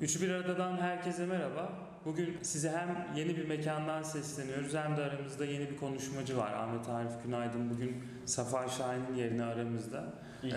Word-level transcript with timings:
Üçü 0.00 0.22
bir 0.22 0.30
aradan 0.30 0.76
herkese 0.76 1.26
merhaba. 1.26 1.72
Bugün 2.04 2.38
size 2.42 2.70
hem 2.70 3.06
yeni 3.16 3.36
bir 3.36 3.48
mekandan 3.48 4.02
sesleniyoruz 4.02 4.74
hem 4.74 4.96
de 4.96 5.02
aramızda 5.02 5.44
yeni 5.44 5.70
bir 5.70 5.76
konuşmacı 5.76 6.36
var. 6.36 6.52
Ahmet 6.52 6.88
Arif 6.88 7.12
Günaydın 7.24 7.70
bugün 7.70 8.02
Safa 8.26 8.68
Şahin'in 8.68 9.14
yerine 9.14 9.44
aramızda. 9.44 10.04
Ee, 10.44 10.50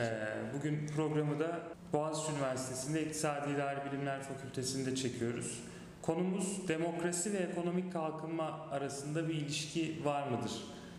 bugün 0.57 0.87
programı 0.87 1.39
da 1.39 1.59
Boğaziçi 1.93 2.31
Üniversitesi'nde 2.31 3.05
İktisadi 3.05 3.51
İdari 3.51 3.91
Bilimler 3.91 4.21
Fakültesi'nde 4.21 4.95
çekiyoruz. 4.95 5.63
Konumuz 6.01 6.67
demokrasi 6.67 7.33
ve 7.33 7.37
ekonomik 7.37 7.93
kalkınma 7.93 8.67
arasında 8.71 9.27
bir 9.27 9.33
ilişki 9.33 10.01
var 10.05 10.27
mıdır 10.27 10.51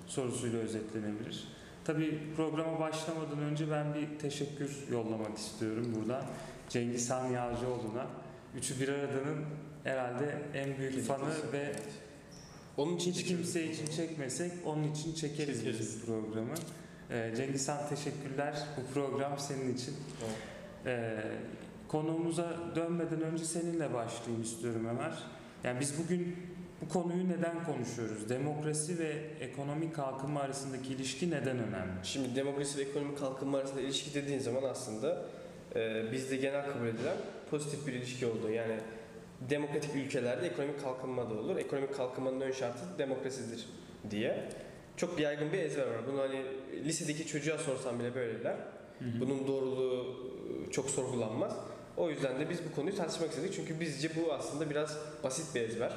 sorusuyla 0.06 0.58
özetlenebilir. 0.58 1.48
Tabii 1.84 2.18
programa 2.36 2.80
başlamadan 2.80 3.38
önce 3.38 3.70
ben 3.70 3.94
bir 3.94 4.18
teşekkür 4.18 4.78
yollamak 4.90 5.38
istiyorum 5.38 5.94
buradan. 5.96 6.24
Cengiz 6.68 7.10
Han 7.10 7.26
Yağcıoğlu'na. 7.26 8.06
Üçü 8.58 8.80
bir 8.80 8.88
aradanın 8.88 9.44
herhalde 9.84 10.38
en 10.54 10.78
büyük 10.78 11.06
fanı 11.06 11.52
ve 11.52 11.72
Onun 12.76 12.96
için 12.96 13.12
hiç 13.12 13.24
kimse 13.24 13.64
için 13.64 13.86
çekmesek 13.86 14.52
onun 14.66 14.92
için 14.92 15.14
çekeriz, 15.14 15.58
Çekeriz. 15.58 15.80
biz 15.80 16.02
bu 16.02 16.06
programı. 16.06 16.54
Ee, 17.10 17.32
Cengiz 17.36 17.68
Han 17.68 17.88
teşekkürler. 17.88 18.54
Bu 18.76 18.94
program 18.94 19.38
senin 19.38 19.74
için. 19.74 19.94
Evet. 20.24 20.36
Ee, 20.86 21.22
konuğumuza 21.88 22.56
dönmeden 22.76 23.20
önce 23.20 23.44
seninle 23.44 23.94
başlayayım 23.94 24.42
istiyorum 24.42 24.86
Ömer. 24.90 25.14
Yani 25.64 25.80
biz 25.80 25.98
bugün 26.04 26.36
bu 26.80 26.88
konuyu 26.88 27.28
neden 27.28 27.64
konuşuyoruz? 27.64 28.28
Demokrasi 28.28 28.98
ve 28.98 29.12
ekonomik 29.40 29.94
kalkınma 29.94 30.40
arasındaki 30.40 30.92
ilişki 30.92 31.30
neden 31.30 31.58
önemli? 31.58 31.92
Şimdi 32.02 32.36
demokrasi 32.36 32.78
ve 32.78 32.82
ekonomik 32.82 33.18
kalkınma 33.18 33.58
arasında 33.58 33.80
ilişki 33.80 34.14
dediğin 34.14 34.38
zaman 34.38 34.62
aslında 34.62 35.22
e, 35.76 36.12
bizde 36.12 36.36
genel 36.36 36.66
kabul 36.72 36.86
edilen 36.86 37.16
pozitif 37.50 37.86
bir 37.86 37.92
ilişki 37.92 38.26
olduğu. 38.26 38.50
Yani 38.50 38.76
demokratik 39.40 39.96
ülkelerde 39.96 40.46
ekonomik 40.46 40.82
kalkınma 40.82 41.30
da 41.30 41.34
olur. 41.34 41.56
Ekonomik 41.56 41.94
kalkınmanın 41.94 42.40
ön 42.40 42.52
şartı 42.52 42.98
demokrasidir 42.98 43.66
diye. 44.10 44.48
Çok 44.96 45.20
yaygın 45.20 45.52
bir 45.52 45.58
ezber 45.58 45.86
var. 45.86 46.06
Bunu 46.12 46.20
hani 46.20 46.44
lisedeki 46.84 47.26
çocuğa 47.26 47.58
sorsam 47.58 47.98
bile 47.98 48.14
böyleler. 48.14 48.56
Bunun 49.20 49.46
doğruluğu 49.46 50.16
e, 50.68 50.70
çok 50.70 50.90
sorgulanmaz. 50.90 51.56
O 51.96 52.10
yüzden 52.10 52.40
de 52.40 52.50
biz 52.50 52.58
bu 52.70 52.74
konuyu 52.74 52.96
tartışmak 52.96 53.30
istedik. 53.30 53.54
Çünkü 53.54 53.80
bizce 53.80 54.10
bu 54.16 54.32
aslında 54.32 54.70
biraz 54.70 54.98
basit 55.24 55.54
bir 55.54 55.60
ezber. 55.60 55.92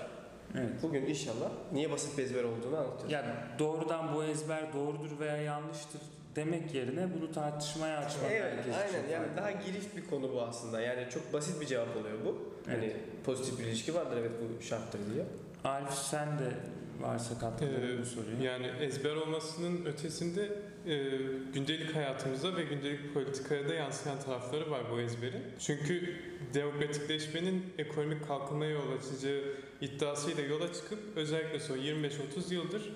Evet. 0.56 0.70
Bugün 0.82 1.06
inşallah 1.06 1.52
niye 1.72 1.92
basit 1.92 2.18
bir 2.18 2.24
ezber 2.24 2.44
olduğunu 2.44 2.78
anlatacağız. 2.78 3.12
Yani 3.12 3.34
doğrudan 3.60 4.16
bu 4.16 4.24
ezber 4.24 4.74
doğrudur 4.74 5.20
veya 5.20 5.38
yanlıştır 5.38 6.02
demek 6.36 6.74
yerine 6.76 7.08
bunu 7.18 7.32
tartışmaya 7.32 7.98
açmak 7.98 8.32
Evet, 8.32 8.44
herkes 8.44 8.62
için 8.62 8.74
aynen. 8.88 9.02
çok 9.02 9.12
Yani 9.12 9.28
daha 9.38 9.52
girift 9.52 9.98
bir 9.98 10.06
konu 10.06 10.34
bu 10.34 10.42
aslında. 10.42 10.82
Yani 10.82 11.08
çok 11.14 11.34
basit 11.34 11.62
bir 11.62 11.66
cevap 11.66 11.98
oluyor 11.98 12.18
bu. 12.26 12.54
Hani 12.66 12.86
Evet. 12.86 12.96
pozitif 13.26 13.60
bir 13.60 13.64
ilişki 13.66 13.96
vardır 13.96 14.18
evet 14.20 14.32
bu 14.60 14.64
şarttır 14.64 15.00
diye. 15.14 15.26
Arif 15.64 15.90
sen 15.94 16.28
de 16.40 16.52
varsa 17.02 17.40
katkıları 17.40 17.96
Ee, 17.96 18.02
bu 18.02 18.06
soruyu. 18.06 18.44
Yani 18.44 18.68
ezber 18.82 19.16
olmasının 19.16 19.86
ötesinde 19.86 20.44
e, 20.88 21.10
gündelik 21.54 21.96
hayatımıza 21.96 22.56
ve 22.56 22.64
gündelik 22.64 23.14
politikaya 23.14 23.70
da 23.70 23.74
yansıyan 23.74 24.20
tarafları 24.20 24.72
var 24.72 24.82
bu 24.92 25.00
ezberin. 25.00 25.44
Çünkü 25.60 26.16
demokratikleşmenin 26.54 27.74
ekonomik 27.78 28.28
kalkınmaya 28.28 28.72
yol 28.72 28.92
açacağı 29.00 29.42
iddiasıyla 29.82 30.44
yola 30.44 30.74
çıkıp 30.74 31.00
özellikle 31.16 31.60
son 31.60 31.78
25-30 31.78 32.54
yıldır 32.54 32.92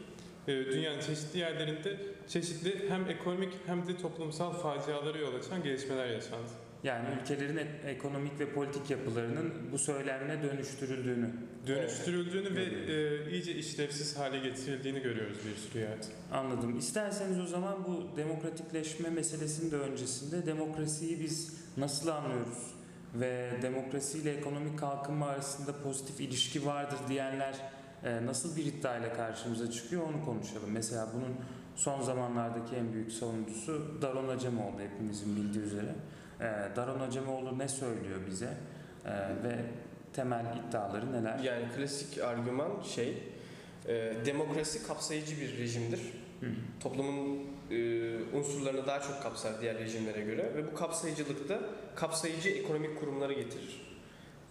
dünyanın 0.48 1.00
çeşitli 1.02 1.40
yerlerinde 1.40 1.98
çeşitli 2.28 2.90
hem 2.90 3.09
ekonomik 3.09 3.53
hem 3.66 3.88
de 3.88 3.98
toplumsal 3.98 4.54
facialara 4.54 5.17
yol 5.17 5.36
açan 5.36 5.64
gelişmeler 5.64 6.08
yaşandı. 6.08 6.49
Yani 6.83 7.08
ülkelerin 7.22 7.58
ek- 7.58 7.70
ekonomik 7.86 8.39
ve 8.39 8.54
politik 8.54 8.89
yapılarının 8.89 9.54
bu 9.72 9.77
söylemle 9.77 10.44
dönüştürüldüğünü. 10.44 11.30
Dönüştürüldüğünü 11.67 12.55
ve 12.55 12.64
e, 12.64 13.32
iyice 13.32 13.55
işlevsiz 13.55 14.17
hale 14.17 14.39
getirildiğini 14.39 14.99
görüyoruz 14.99 15.38
bir 15.45 15.55
sürü 15.55 15.80
yerde. 15.80 16.05
Anladım. 16.32 16.77
İsterseniz 16.77 17.39
o 17.39 17.45
zaman 17.45 17.86
bu 17.88 18.17
demokratikleşme 18.17 19.10
meselesinin 19.10 19.72
de 19.72 19.76
öncesinde 19.76 20.45
demokrasiyi 20.45 21.20
biz 21.20 21.58
nasıl 21.77 22.08
anlıyoruz? 22.08 22.73
Ve 23.16 23.52
demokrasiyle 23.61 24.33
ekonomik 24.33 24.80
kalkınma 24.80 25.27
arasında 25.27 25.72
pozitif 25.83 26.22
ilişki 26.22 26.66
vardır 26.66 26.98
diyenler 27.10 27.55
nasıl 28.04 28.56
bir 28.56 28.66
iddiayla 28.66 29.14
karşımıza 29.14 29.72
çıkıyor 29.72 30.04
onu 30.04 30.26
konuşalım. 30.26 30.70
Mesela 30.72 31.08
bunun 31.14 31.36
son 31.76 32.02
zamanlardaki 32.02 32.76
en 32.76 32.94
büyük 32.94 33.12
savunucusu 33.12 34.02
Daron 34.02 34.28
Acemoğlu 34.28 34.80
hepimizin 34.80 35.36
bildiği 35.36 35.64
üzere. 35.64 35.96
E, 36.40 36.76
Daron 36.76 37.00
Acemoğlu 37.00 37.60
ne 37.60 37.68
söylüyor 37.68 38.20
bize 38.30 38.50
E, 39.06 39.12
ve 39.44 39.56
temel 40.14 40.46
iddiaları 40.68 41.14
neler? 41.14 41.40
Yani 41.40 41.66
klasik 41.76 42.24
argüman 42.24 42.82
şey, 42.82 43.24
e, 43.88 44.14
demokrasi 44.26 44.88
kapsayıcı 44.88 45.42
bir 45.42 45.58
rejimdir. 45.58 46.00
Hı. 46.40 46.46
Toplumun 46.80 47.40
e, 47.72 47.78
unsurlarını 48.34 48.88
daha 48.88 49.02
çok 49.02 49.24
kapsar 49.24 49.62
diğer 49.62 49.78
rejimlere 49.78 50.22
göre 50.22 50.52
ve 50.56 50.72
bu 50.72 50.76
kapsayıcılıkta 50.76 51.60
kapsayıcı 51.96 52.50
ekonomik 52.50 53.00
kurumları 53.00 53.34
getirir. 53.34 53.98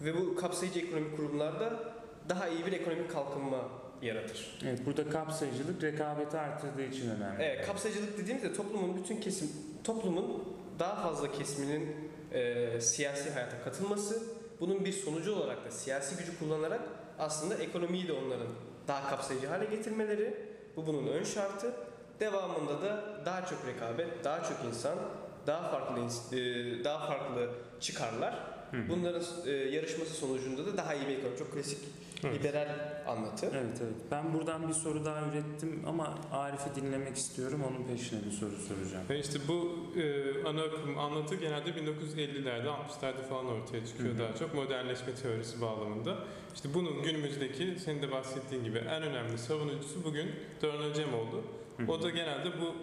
Ve 0.01 0.17
bu 0.17 0.37
kapsayıcı 0.37 0.81
ekonomik 0.81 1.17
kurumlarda 1.17 1.96
daha 2.29 2.49
iyi 2.49 2.67
bir 2.67 2.73
ekonomik 2.73 3.11
kalkınma 3.11 3.69
yaratır. 4.03 4.59
Evet, 4.65 4.87
burada 4.87 5.11
kapsayıcılık 5.11 5.83
rekabeti 5.83 6.39
artırdığı 6.39 6.83
için 6.83 7.11
önemli. 7.11 7.43
Evet, 7.43 7.67
kapsayıcılık 7.67 8.19
dediğimizde 8.19 8.53
toplumun 8.53 8.97
bütün 8.97 9.21
kesim, 9.21 9.51
toplumun 9.85 10.57
daha 10.79 10.95
fazla 11.03 11.33
kesiminin 11.33 12.11
e, 12.33 12.81
siyasi 12.81 13.31
hayata 13.31 13.63
katılması, 13.63 14.23
bunun 14.61 14.85
bir 14.85 14.93
sonucu 14.93 15.35
olarak 15.35 15.65
da 15.65 15.71
siyasi 15.71 16.17
gücü 16.17 16.39
kullanarak 16.39 16.81
aslında 17.19 17.55
ekonomiyi 17.55 18.09
de 18.09 18.13
onların 18.13 18.49
daha 18.89 19.11
kapsayıcı 19.11 19.47
hale 19.47 19.65
getirmeleri, 19.65 20.35
bu 20.77 20.87
bunun 20.87 21.07
ön 21.07 21.25
şartı. 21.25 21.73
Devamında 22.21 22.83
da 22.83 23.21
daha 23.25 23.47
çok 23.47 23.67
rekabet, 23.67 24.25
daha 24.25 24.43
çok 24.43 24.65
insan, 24.69 24.99
daha 25.47 25.71
farklı 25.71 26.03
e, 26.37 26.85
daha 26.85 27.07
farklı 27.07 27.51
çıkarlar. 27.81 28.57
Bunların 28.89 29.23
e, 29.47 29.51
yarışması 29.51 30.15
sonucunda 30.15 30.67
da 30.67 30.77
daha 30.77 30.95
iyi 30.95 31.07
bir 31.09 31.13
ekonomi. 31.13 31.39
Çok 31.39 31.53
klasik 31.53 31.79
Evet. 32.25 32.45
liberal 32.45 32.69
anlatı. 33.07 33.47
Evet 33.47 33.81
evet. 33.83 33.95
Ben 34.11 34.35
buradan 34.35 34.69
bir 34.69 34.73
soru 34.73 35.05
daha 35.05 35.21
ürettim 35.21 35.83
ama 35.87 36.15
Arif'i 36.33 36.75
dinlemek 36.75 37.17
istiyorum. 37.17 37.63
Onun 37.69 37.85
peşine 37.85 38.21
bir 38.27 38.31
soru 38.31 38.57
soracağım. 38.57 39.05
Ve 39.11 39.21
işte 39.21 39.39
bu 39.49 39.77
e, 40.01 40.45
ana 40.45 40.63
akım 40.63 40.99
anlatı 40.99 41.35
genelde 41.35 41.71
1950'lerde, 41.71 42.67
60'larda 42.67 43.23
falan 43.29 43.47
ortaya 43.47 43.87
çıkıyor 43.87 44.11
Hı 44.11 44.15
hı. 44.15 44.19
daha 44.19 44.35
çok 44.35 44.55
modernleşme 44.55 45.15
teorisi 45.15 45.61
bağlamında. 45.61 46.19
İşte 46.55 46.69
bunun 46.75 47.03
günümüzdeki 47.03 47.77
senin 47.85 48.03
de 48.03 48.11
bahsettiğin 48.11 48.65
gibi 48.65 48.79
en 48.79 49.03
önemli 49.03 49.39
savunucusu 49.39 50.05
bugün 50.05 50.31
Daron 50.63 50.91
Acemoğlu. 50.91 51.43
Hı. 51.77 51.93
O 51.93 52.03
da 52.03 52.11
genelde 52.11 52.61
bu 52.61 52.75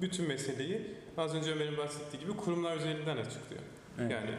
bütün 0.00 0.28
meseleyi 0.28 0.94
az 1.16 1.34
önce 1.34 1.52
Ömer'in 1.52 1.76
bahsettiği 1.76 2.22
gibi 2.22 2.36
kurumlar 2.36 2.76
üzerinden 2.76 3.16
açıklıyor. 3.16 3.62
Evet. 4.00 4.10
Yani 4.10 4.30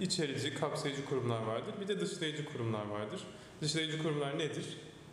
içerici, 0.00 0.54
kapsayıcı 0.54 1.04
kurumlar 1.04 1.42
vardır. 1.42 1.74
Bir 1.80 1.88
de 1.88 2.00
dışlayıcı 2.00 2.44
kurumlar 2.44 2.86
vardır. 2.86 3.20
Dışlayıcı 3.62 4.02
kurumlar 4.02 4.38
nedir? 4.38 4.64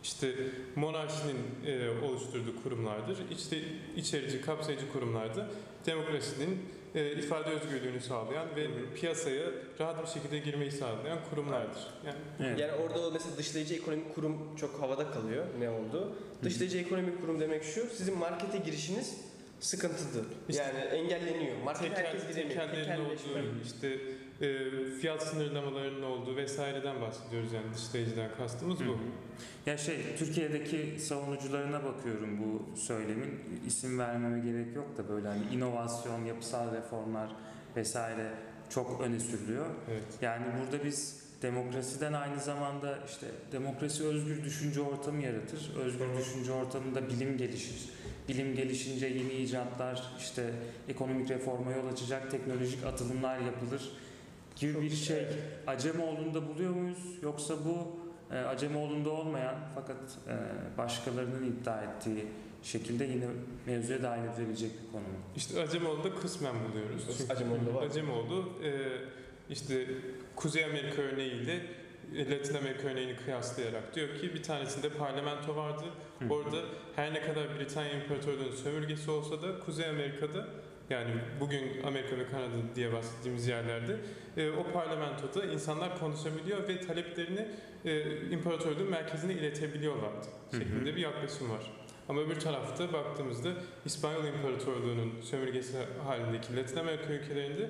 İşte 0.04 0.32
monarşinin 0.76 1.38
e, 1.68 1.90
oluşturduğu 2.06 2.64
kurumlardır. 2.64 3.18
İşte 3.32 3.58
içerici, 3.96 4.42
kapsayıcı 4.42 4.92
kurumlarda 4.92 5.48
demokrasinin 5.86 6.60
e, 6.96 7.12
ifade 7.12 7.50
özgürlüğünü 7.50 8.02
sağlayan 8.02 8.56
ve 8.56 8.68
piyasaya 8.96 9.46
rahat 9.80 10.04
bir 10.04 10.08
şekilde 10.22 10.40
girmeyi 10.40 10.72
sağlayan 10.72 11.20
kurumlardır. 11.30 11.82
Yani 12.06 12.18
Evet. 12.40 12.60
Yani 12.60 12.72
orada 12.72 13.08
o 13.08 13.12
mesela 13.12 13.38
dışlayıcı 13.38 13.74
ekonomik 13.74 14.16
kurum 14.16 14.56
çok 14.56 14.82
havada 14.82 15.12
kalıyor 15.12 15.46
ne 15.60 15.70
oldu. 15.70 16.16
Dışlayıcı 16.44 16.78
ekonomik 16.78 17.22
kurum 17.22 17.40
demek 17.40 17.64
şu, 17.64 17.88
sizin 17.88 18.18
markete 18.18 18.58
girişiniz 18.58 19.18
sıkıntılı. 19.60 20.26
İşte- 20.50 20.64
yani 20.64 20.80
engelleniyor. 20.80 21.58
Markete 21.64 21.90
tekel, 21.90 22.06
herkes 22.06 22.28
giremiyor. 22.28 22.62
Tekelleşme. 22.70 22.98
olduğu, 23.42 23.62
işte 23.66 23.98
e, 24.42 24.70
fiyat 25.02 25.24
sınırlamalarının 25.24 26.04
olduğu 26.04 26.36
vesaireden 26.36 27.02
bahsediyoruz 27.02 27.54
yani 27.54 27.66
dışlayıcıdan 27.76 28.30
kastımız 28.38 28.80
Hı 28.80 28.88
bu. 28.88 28.92
hı. 28.92 28.98
Ya 29.66 29.78
şey 29.78 29.98
Türkiye'deki 30.18 31.00
savunucularına 31.00 31.84
bakıyorum 31.84 32.40
bu 32.44 32.80
söylemin. 32.80 33.40
İsim 33.68 34.00
vermeme 34.00 34.52
gerek 34.52 34.76
yok 34.76 34.98
da 34.98 35.10
böyle 35.10 35.28
hani 35.28 35.44
inovasyon, 35.54 36.26
yapısal 36.26 36.76
reformlar 36.76 37.36
vesaire 37.76 38.32
çok 38.70 39.02
öne 39.02 39.20
sürülüyor. 39.20 39.66
Evet. 39.92 40.04
Yani 40.22 40.46
burada 40.62 40.86
biz 40.86 41.24
demokrasiden 41.42 42.14
aynı 42.14 42.40
zamanda 42.40 43.00
işte 43.08 43.28
demokrasi 43.52 44.04
özgür 44.04 44.44
düşünce 44.44 44.82
ortamı 44.82 45.24
yaratır. 45.24 45.72
Özgür 45.86 46.06
Hı 46.06 46.14
hı. 46.14 46.18
düşünce 46.18 46.52
ortamında 46.52 47.10
bilim 47.10 47.38
gelişir. 47.38 47.90
Bilim 48.30 48.56
gelişince 48.56 49.08
yeni 49.08 49.34
icatlar, 49.34 50.14
işte 50.20 50.52
ekonomik 50.88 51.30
reforma 51.30 51.72
yol 51.72 51.88
açacak 51.88 52.32
teknolojik 52.32 52.86
atılımlar 52.86 53.40
yapılır 53.40 53.92
gibi 54.56 54.74
Çok- 54.74 54.82
bir 54.82 54.90
şey 54.90 55.18
evet. 55.18 55.38
Acemoğlu'nda 55.68 56.48
buluyor 56.48 56.74
muyuz? 56.74 57.18
Yoksa 57.22 57.54
bu 57.66 57.88
e, 58.36 58.38
Acemoğlu'nda 58.40 59.10
olmayan 59.10 59.56
fakat 59.76 59.98
e, 60.28 60.78
başkalarının 60.78 61.44
iddia 61.52 61.82
ettiği 61.82 62.26
şekilde 62.64 63.04
yine 63.04 63.26
mevzuya 63.66 64.04
dahil 64.04 64.24
edilebilecek 64.34 64.72
bir 64.86 64.92
konu 64.92 65.02
mu? 65.02 65.18
İşte 65.36 65.62
Acemoğlu'da 65.62 66.16
kısmen 66.16 66.56
buluyoruz. 66.70 67.18
Çünkü 67.18 67.34
Acemoğlu'da 67.34 67.74
var. 67.76 67.84
Acemoğlu 67.84 68.50
e, 68.64 68.72
işte 69.50 69.88
Kuzey 70.36 70.66
Amerika 70.66 71.02
örneğiyle 71.02 71.62
e, 72.16 72.32
Latin 72.32 72.56
Amerika 72.56 72.88
örneğini 72.88 73.16
kıyaslayarak 73.16 73.96
diyor 73.96 74.16
ki 74.22 74.34
bir 74.34 74.44
tanesinde 74.44 74.90
parlamento 74.90 75.56
vardı. 75.56 75.84
Orada 76.30 76.58
her 76.96 77.14
ne 77.14 77.22
kadar 77.22 77.60
Britanya 77.60 78.04
İmparatorluğu'nun 78.04 78.56
sömürgesi 78.56 79.12
olsa 79.12 79.42
da 79.42 79.60
Kuzey 79.60 79.90
Amerika'da 79.90 80.48
yani 80.90 81.12
bugün 81.40 81.84
Amerika 81.84 82.18
ve 82.18 82.26
Kanada 82.26 82.76
diye 82.76 82.94
bahsettiğimiz 82.94 83.48
yerlerde 83.48 83.98
e, 84.38 84.50
o 84.50 84.64
parlamentoda 84.74 85.46
insanlar 85.46 86.00
konuşabiliyor 86.00 86.68
ve 86.68 86.82
taleplerini 86.82 87.48
e, 87.86 88.22
imparatorluğun 88.30 88.90
merkezine 88.90 89.34
iletebiliyorlardı 89.34 90.28
Hı 90.52 90.58
hı. 90.58 90.62
şeklinde 90.62 90.96
bir 90.96 91.02
yaklaşım 91.02 91.50
var. 91.50 91.72
Ama 92.10 92.22
öbür 92.22 92.40
tarafta 92.40 92.94
baktığımızda 92.94 93.50
İspanyol 93.86 94.26
İmparatorluğu'nun 94.26 95.22
sömürgesi 95.22 95.78
halindeki 96.08 96.56
Latin 96.56 96.78
Amerika 96.78 97.14
ülkelerinde 97.14 97.70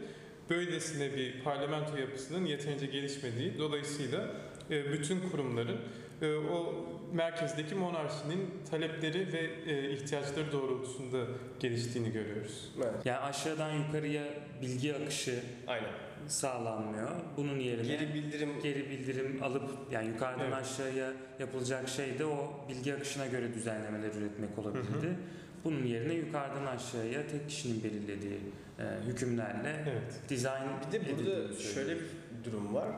böylesine 0.50 1.13
bir 1.16 1.44
parlamento 1.44 1.98
yapısının 1.98 2.45
yeterince 2.45 2.86
gelişmediği 2.86 3.57
dolayısıyla 3.60 4.28
e, 4.72 4.92
bütün 4.94 5.30
kurumların 5.30 5.80
e, 6.22 6.36
o 6.36 6.86
merkezdeki 7.13 7.75
monarşinin 7.75 8.50
talepleri 8.72 9.34
ve 9.34 9.72
e, 9.72 9.92
ihtiyaçları 9.92 10.51
doğrultusunda 10.51 11.25
geliştiğini 11.60 12.12
görüyoruz. 12.12 12.72
Evet. 12.78 13.06
Yani 13.06 13.18
aşağıdan 13.18 13.72
yukarıya 13.72 14.24
bilgi 14.62 14.95
akışı 14.95 15.40
Aynen. 15.68 15.92
sağlanmıyor. 16.28 17.10
Bunun 17.38 17.60
yerine 17.60 17.88
Geri 17.88 18.13
bildirim 18.13 18.50
geri 18.63 18.89
bildirim 18.89 19.39
alıp 19.44 19.69
yani 19.92 20.07
yukarıdan 20.07 20.46
Evet. 20.46 20.54
aşağıya 20.54 21.13
yapılacak 21.39 21.89
şey 21.89 22.19
de 22.19 22.25
o 22.25 22.66
bilgi 22.69 22.94
akışına 22.94 23.28
göre 23.28 23.54
düzenlemeler 23.54 24.12
üretmek 24.16 24.60
olabilirdi. 24.60 25.18
Bunun 25.63 25.86
yerine 25.86 26.13
yukarıdan 26.13 26.66
aşağıya 26.66 27.28
tek 27.28 27.50
kişinin 27.50 27.84
belirlediği 27.84 28.39
e, 28.80 28.84
hükümlerle 29.06 29.84
Evet. 29.92 30.30
dizayn 30.30 30.68
Bir 30.88 30.92
de 31.00 31.18
burada 31.18 31.54
şöyle 31.60 31.96
bir 31.96 32.06
durum 32.44 32.74
var. 32.74 32.90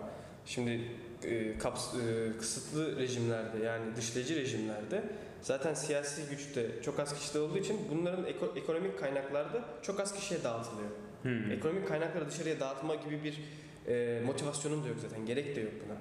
Şimdi 0.46 0.82
e, 1.24 1.58
kaps, 1.58 1.94
e, 1.96 2.38
kısıtlı 2.40 3.00
rejimlerde 3.00 3.64
yani 3.66 3.96
dışlayıcı 3.96 4.36
rejimlerde 4.36 5.04
zaten 5.42 5.74
siyasi 5.74 6.22
güç 6.30 6.56
de 6.56 6.82
çok 6.82 7.00
az 7.00 7.14
kişide 7.20 7.40
olduğu 7.40 7.58
için 7.58 7.78
bunların 7.92 8.26
eko- 8.26 8.60
ekonomik 8.60 9.00
kaynaklar 9.00 9.54
da 9.54 9.66
çok 9.82 10.00
az 10.00 10.14
kişiye 10.16 10.44
dağıtılıyor. 10.44 10.90
Hmm. 11.22 11.52
Ekonomik 11.52 11.88
kaynakları 11.88 12.30
dışarıya 12.30 12.60
dağıtma 12.60 12.96
gibi 12.96 13.24
bir 13.24 13.40
e, 13.88 14.22
motivasyonun 14.26 14.84
da 14.84 14.88
yok 14.88 14.98
zaten. 15.02 15.26
Gerek 15.26 15.56
de 15.56 15.62
yok 15.62 15.74
buna. 15.86 15.98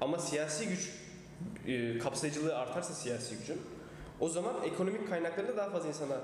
Ama 0.00 0.18
siyasi 0.18 0.68
güç 0.68 0.92
e, 1.66 1.98
kapsayıcılığı 1.98 2.56
artarsa 2.58 2.94
siyasi 2.94 3.36
gücün 3.38 3.60
o 4.20 4.28
zaman 4.28 4.54
ekonomik 4.64 5.08
kaynakların 5.08 5.48
da 5.48 5.56
daha 5.56 5.70
fazla 5.70 5.88
insana 5.88 6.16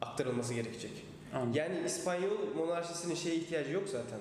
aktarılması 0.00 0.54
gerekecek. 0.54 1.04
Anladım. 1.34 1.52
Yani 1.54 1.80
İspanyol 1.86 2.54
monarşisinin 2.56 3.14
şeye 3.14 3.34
ihtiyacı 3.36 3.72
yok 3.72 3.88
zaten. 3.88 4.18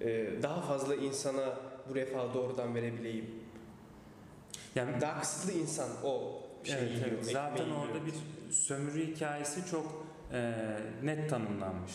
Ee, 0.00 0.42
daha 0.42 0.60
fazla 0.60 0.94
insana 0.94 1.54
bu 1.88 1.94
refahı 1.94 2.34
doğrudan 2.34 2.74
verebileyim. 2.74 3.30
Yani 4.74 5.00
Daha 5.00 5.20
kısıtlı 5.20 5.52
insan 5.52 5.88
o 6.04 6.42
şeyi 6.64 6.76
evet, 6.78 6.90
yiyor, 6.90 7.06
evet. 7.08 7.24
Zaten 7.24 7.62
ekmeği 7.62 7.78
orada 7.78 7.98
yiyor. 7.98 8.06
bir 8.06 8.52
sömürü 8.54 9.06
hikayesi 9.06 9.70
çok 9.70 10.06
e, 10.32 10.52
net 11.02 11.30
tanımlanmış. 11.30 11.92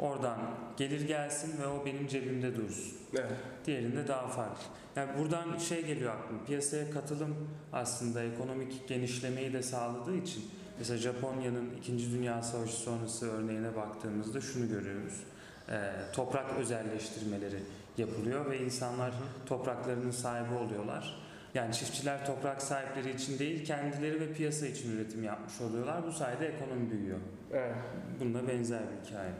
Oradan 0.00 0.38
gelir 0.76 1.00
gelsin 1.00 1.62
ve 1.62 1.66
o 1.66 1.86
benim 1.86 2.06
cebimde 2.06 2.56
dursun. 2.56 2.98
Evet. 3.12 3.32
Diğerinde 3.66 4.08
daha 4.08 4.28
farklı. 4.28 4.64
Yani 4.96 5.18
buradan 5.18 5.58
şey 5.58 5.86
geliyor 5.86 6.14
aklıma. 6.14 6.44
Piyasaya 6.44 6.90
katılım 6.90 7.48
aslında 7.72 8.22
ekonomik 8.22 8.88
genişlemeyi 8.88 9.52
de 9.52 9.62
sağladığı 9.62 10.16
için 10.16 10.44
mesela 10.78 10.98
Japonya'nın 10.98 11.70
2. 11.78 12.12
Dünya 12.12 12.42
Savaşı 12.42 12.76
sonrası 12.76 13.30
örneğine 13.30 13.76
baktığımızda 13.76 14.40
şunu 14.40 14.68
görüyoruz. 14.68 15.22
Ee, 15.70 15.92
toprak 16.12 16.46
özelleştirmeleri 16.58 17.62
yapılıyor 17.98 18.50
ve 18.50 18.58
insanlar 18.64 19.12
topraklarının 19.46 20.10
sahibi 20.10 20.54
oluyorlar. 20.54 21.28
Yani 21.54 21.74
çiftçiler 21.74 22.26
toprak 22.26 22.62
sahipleri 22.62 23.14
için 23.14 23.38
değil 23.38 23.64
kendileri 23.64 24.20
ve 24.20 24.32
piyasa 24.32 24.66
için 24.66 24.96
üretim 24.96 25.24
yapmış 25.24 25.60
oluyorlar. 25.60 26.06
Bu 26.06 26.12
sayede 26.12 26.46
ekonomi 26.46 26.90
büyüyor. 26.90 27.18
Evet. 27.52 27.74
Bunda 28.20 28.48
benzer 28.48 28.80
bir 28.80 29.06
hikaye. 29.06 29.32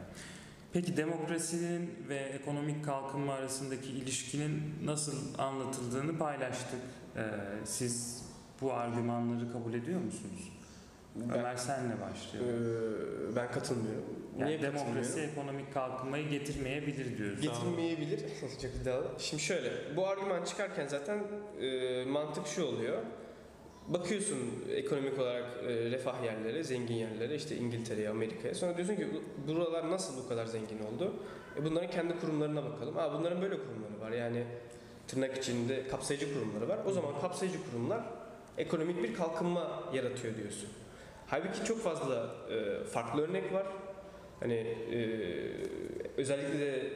Peki 0.72 0.96
demokrasinin 0.96 1.94
ve 2.08 2.16
ekonomik 2.16 2.84
kalkınma 2.84 3.32
arasındaki 3.32 3.90
ilişkinin 3.90 4.74
nasıl 4.84 5.38
anlatıldığını 5.38 6.18
paylaştık. 6.18 6.80
Ee, 7.16 7.22
siz 7.64 8.24
bu 8.60 8.72
argümanları 8.72 9.52
kabul 9.52 9.74
ediyor 9.74 10.00
musunuz? 10.00 10.57
Ömer 11.34 11.56
senle 11.56 11.94
başlayalım. 12.00 13.32
Ee, 13.32 13.36
ben 13.36 13.50
katılmıyorum. 13.50 14.04
Yani 14.38 14.48
Niye 14.48 14.62
demokrasi 14.62 15.20
ekonomik 15.20 15.74
kalkınmayı 15.74 16.28
getirmeyebilir 16.28 17.18
diyoruz. 17.18 17.40
Getirmeyebilir. 17.40 18.20
Çok 18.40 18.50
iddialı. 18.64 19.06
Şimdi 19.18 19.42
şöyle, 19.42 19.96
bu 19.96 20.06
argüman 20.06 20.44
çıkarken 20.44 20.86
zaten 20.86 21.18
e, 21.60 22.04
mantık 22.04 22.46
şu 22.46 22.64
oluyor. 22.64 23.02
Bakıyorsun 23.88 24.38
ekonomik 24.70 25.18
olarak 25.18 25.44
e, 25.62 25.90
refah 25.90 26.24
yerlere, 26.24 26.64
zengin 26.64 26.94
yerlere, 26.94 27.34
işte 27.34 27.56
İngiltere'ye, 27.56 28.08
Amerika'ya. 28.08 28.54
Sonra 28.54 28.76
diyorsun 28.76 28.96
ki 28.96 29.08
buralar 29.46 29.90
nasıl 29.90 30.24
bu 30.24 30.28
kadar 30.28 30.46
zengin 30.46 30.78
oldu? 30.78 31.14
E 31.56 31.64
bunların 31.64 31.90
kendi 31.90 32.20
kurumlarına 32.20 32.64
bakalım. 32.64 32.98
Aa 32.98 33.12
bunların 33.18 33.42
böyle 33.42 33.56
kurumları 33.58 34.00
var. 34.00 34.10
Yani 34.10 34.44
tırnak 35.06 35.38
içinde 35.38 35.88
kapsayıcı 35.88 36.34
kurumları 36.34 36.68
var. 36.68 36.78
O 36.86 36.92
zaman 36.92 37.20
kapsayıcı 37.20 37.58
kurumlar 37.70 38.04
ekonomik 38.58 39.02
bir 39.02 39.14
kalkınma 39.14 39.82
yaratıyor 39.94 40.36
diyorsun. 40.36 40.68
Halbuki 41.30 41.64
çok 41.64 41.78
fazla 41.78 42.26
e, 42.50 42.84
farklı 42.84 43.22
örnek 43.22 43.52
var. 43.52 43.66
Hani 44.40 44.54
e, 44.54 44.98
özellikle 46.16 46.58
de 46.58 46.76
e, 46.76 46.92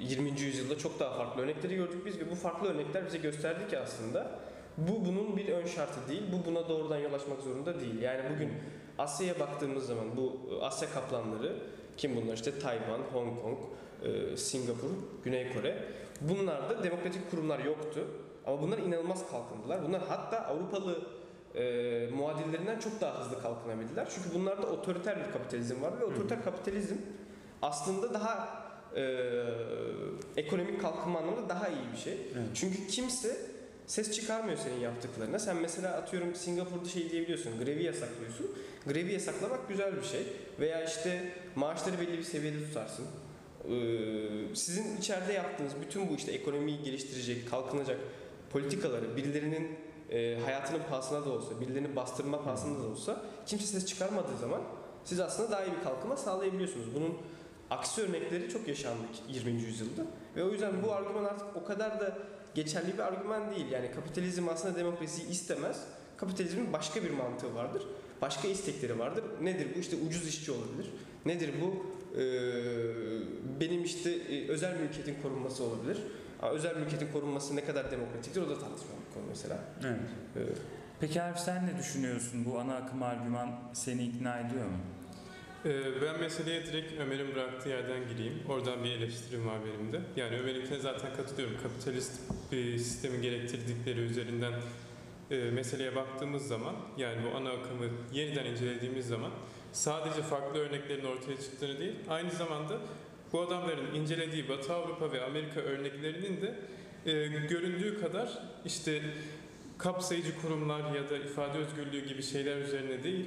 20. 0.00 0.40
yüzyılda 0.40 0.78
çok 0.78 1.00
daha 1.00 1.16
farklı 1.16 1.42
örnekleri 1.42 1.74
gördük 1.74 2.06
biz 2.06 2.20
ve 2.20 2.30
bu 2.30 2.34
farklı 2.34 2.68
örnekler 2.68 3.06
bize 3.06 3.18
gösterdi 3.18 3.68
ki 3.70 3.78
aslında 3.78 4.38
bu 4.76 5.04
bunun 5.04 5.36
bir 5.36 5.48
ön 5.48 5.66
şartı 5.66 6.08
değil. 6.08 6.22
Bu 6.32 6.50
buna 6.50 6.68
doğrudan 6.68 6.98
yol 6.98 7.12
açmak 7.12 7.40
zorunda 7.40 7.80
değil. 7.80 8.02
Yani 8.02 8.20
bugün 8.34 8.52
Asya'ya 8.98 9.40
baktığımız 9.40 9.86
zaman 9.86 10.16
bu 10.16 10.40
e, 10.50 10.64
Asya 10.64 10.90
kaplanları 10.90 11.56
kim 11.96 12.16
bunlar? 12.16 12.34
İşte 12.34 12.58
Tayvan, 12.58 13.00
Hong 13.12 13.42
Kong, 13.42 13.58
e, 14.02 14.36
Singapur, 14.36 14.90
Güney 15.24 15.52
Kore. 15.52 15.84
Bunlarda 16.20 16.84
demokratik 16.84 17.30
kurumlar 17.30 17.58
yoktu. 17.58 18.00
Ama 18.46 18.62
bunlar 18.62 18.78
inanılmaz 18.78 19.30
kalkındılar. 19.30 19.84
Bunlar 19.88 20.02
hatta 20.08 20.38
Avrupalı 20.38 21.02
e, 21.56 22.08
muadillerinden 22.16 22.78
çok 22.78 23.00
daha 23.00 23.24
hızlı 23.24 23.42
kalkınabildiler. 23.42 24.08
Çünkü 24.14 24.38
bunlarda 24.38 24.66
otoriter 24.66 25.26
bir 25.26 25.32
kapitalizm 25.32 25.82
var 25.82 26.00
ve 26.00 26.04
otoriter 26.04 26.44
kapitalizm 26.44 26.96
aslında 27.62 28.14
daha 28.14 28.66
e, 28.96 29.02
ekonomik 30.36 30.80
kalkınma 30.80 31.18
anlamında 31.18 31.48
daha 31.48 31.68
iyi 31.68 31.92
bir 31.92 31.98
şey. 31.98 32.12
Evet. 32.12 32.48
Çünkü 32.54 32.86
kimse 32.86 33.36
ses 33.86 34.12
çıkarmıyor 34.12 34.58
senin 34.58 34.80
yaptıklarına. 34.80 35.38
Sen 35.38 35.56
mesela 35.56 35.92
atıyorum 35.96 36.34
Singapur'da 36.34 36.88
şey 36.88 37.10
diyebiliyorsun, 37.10 37.64
grevi 37.64 37.82
yasaklıyorsun. 37.82 38.50
Grevi 38.86 39.12
yasaklamak 39.12 39.68
güzel 39.68 39.96
bir 39.96 40.02
şey. 40.02 40.26
Veya 40.60 40.84
işte 40.84 41.32
maaşları 41.56 42.00
belli 42.00 42.18
bir 42.18 42.22
seviyede 42.22 42.58
tutarsın. 42.58 43.06
Ee, 43.64 44.54
sizin 44.54 44.96
içeride 44.96 45.32
yaptığınız 45.32 45.72
bütün 45.86 46.08
bu 46.08 46.14
işte 46.14 46.32
ekonomiyi 46.32 46.82
geliştirecek, 46.82 47.50
kalkınacak 47.50 47.98
politikaları 48.50 49.16
birilerinin 49.16 49.68
e, 50.10 50.38
hayatının 50.44 50.80
pahasına 50.90 51.24
da 51.24 51.30
olsa, 51.30 51.60
birilerini 51.60 51.96
bastırma 51.96 52.42
pahasına 52.42 52.82
da 52.82 52.86
olsa 52.86 53.22
kimse 53.46 53.66
ses 53.66 53.86
çıkarmadığı 53.86 54.38
zaman 54.40 54.60
siz 55.04 55.20
aslında 55.20 55.50
daha 55.50 55.64
iyi 55.64 55.72
bir 55.78 55.84
kalkınma 55.84 56.16
sağlayabiliyorsunuz. 56.16 56.94
Bunun 56.94 57.14
aksi 57.70 58.02
örnekleri 58.02 58.48
çok 58.48 58.68
yaşandı 58.68 59.02
20. 59.28 59.50
yüzyılda. 59.52 60.02
Ve 60.36 60.44
o 60.44 60.48
yüzden 60.48 60.82
bu 60.82 60.92
argüman 60.92 61.24
artık 61.24 61.46
o 61.56 61.64
kadar 61.64 62.00
da 62.00 62.18
geçerli 62.54 62.92
bir 62.92 62.98
argüman 62.98 63.50
değil. 63.50 63.70
Yani 63.70 63.90
kapitalizm 63.90 64.48
aslında 64.48 64.78
demokrasiyi 64.78 65.28
istemez. 65.28 65.84
Kapitalizmin 66.16 66.72
başka 66.72 67.02
bir 67.02 67.10
mantığı 67.10 67.54
vardır. 67.54 67.82
Başka 68.22 68.48
istekleri 68.48 68.98
vardır. 68.98 69.24
Nedir 69.42 69.66
bu? 69.76 69.78
İşte 69.78 69.96
ucuz 70.08 70.28
işçi 70.28 70.52
olabilir. 70.52 70.90
Nedir 71.26 71.50
bu? 71.60 71.86
Ee, 72.16 73.60
benim 73.60 73.84
işte 73.84 74.10
e, 74.10 74.48
özel 74.48 74.80
mülkiyetin 74.80 75.22
korunması 75.22 75.64
olabilir. 75.64 75.98
Özel 76.42 76.76
mülkiyetin 76.76 77.12
korunması 77.12 77.56
ne 77.56 77.64
kadar 77.64 77.90
demokratiktir 77.90 78.40
o 78.42 78.48
da 78.48 78.52
tartışmalı 78.58 78.98
bir 79.08 79.14
konu 79.14 79.24
mesela. 79.28 79.58
Evet. 79.84 80.00
Ee, 80.36 80.40
Peki 81.00 81.22
Arif 81.22 81.38
sen 81.38 81.66
ne 81.66 81.78
düşünüyorsun? 81.78 82.44
Bu 82.44 82.58
ana 82.58 82.76
akım 82.76 83.02
argüman 83.02 83.50
seni 83.72 84.02
ikna 84.04 84.40
ediyor 84.40 84.64
mu? 84.66 84.76
Ee, 85.64 86.02
Ben 86.02 86.20
meseleye 86.20 86.66
direkt 86.66 87.00
Ömer'in 87.00 87.34
bıraktığı 87.34 87.68
yerden 87.68 88.08
gireyim. 88.08 88.42
Oradan 88.48 88.84
bir 88.84 88.90
eleştirim 88.90 89.46
var 89.46 89.58
benim 89.66 89.92
de. 89.92 90.00
Yani 90.20 90.38
Ömer'inkine 90.38 90.78
zaten 90.78 91.16
katılıyorum. 91.16 91.56
Kapitalist 91.62 92.12
bir 92.52 92.78
sistemin 92.78 93.22
gerektirdikleri 93.22 94.00
üzerinden 94.00 94.52
e, 95.30 95.36
meseleye 95.50 95.96
baktığımız 95.96 96.46
zaman 96.48 96.74
yani 96.98 97.16
bu 97.24 97.36
ana 97.36 97.50
akımı 97.50 97.84
yeniden 98.12 98.44
incelediğimiz 98.46 99.06
zaman 99.08 99.30
sadece 99.72 100.22
farklı 100.22 100.58
örneklerin 100.58 101.04
ortaya 101.04 101.36
çıktığını 101.40 101.78
değil, 101.78 101.94
aynı 102.08 102.30
zamanda 102.30 102.74
bu 103.32 103.40
adamların 103.40 103.94
incelediği 103.94 104.48
Batı 104.48 104.74
Avrupa 104.74 105.12
ve 105.12 105.24
Amerika 105.24 105.60
örneklerinin 105.60 106.40
de 106.40 106.54
e, 107.06 107.26
göründüğü 107.26 108.00
kadar 108.00 108.38
işte 108.64 109.02
kapsayıcı 109.78 110.40
kurumlar 110.40 110.94
ya 110.94 111.10
da 111.10 111.16
ifade 111.16 111.58
özgürlüğü 111.58 112.06
gibi 112.06 112.22
şeyler 112.22 112.56
üzerine 112.56 113.04
değil, 113.04 113.24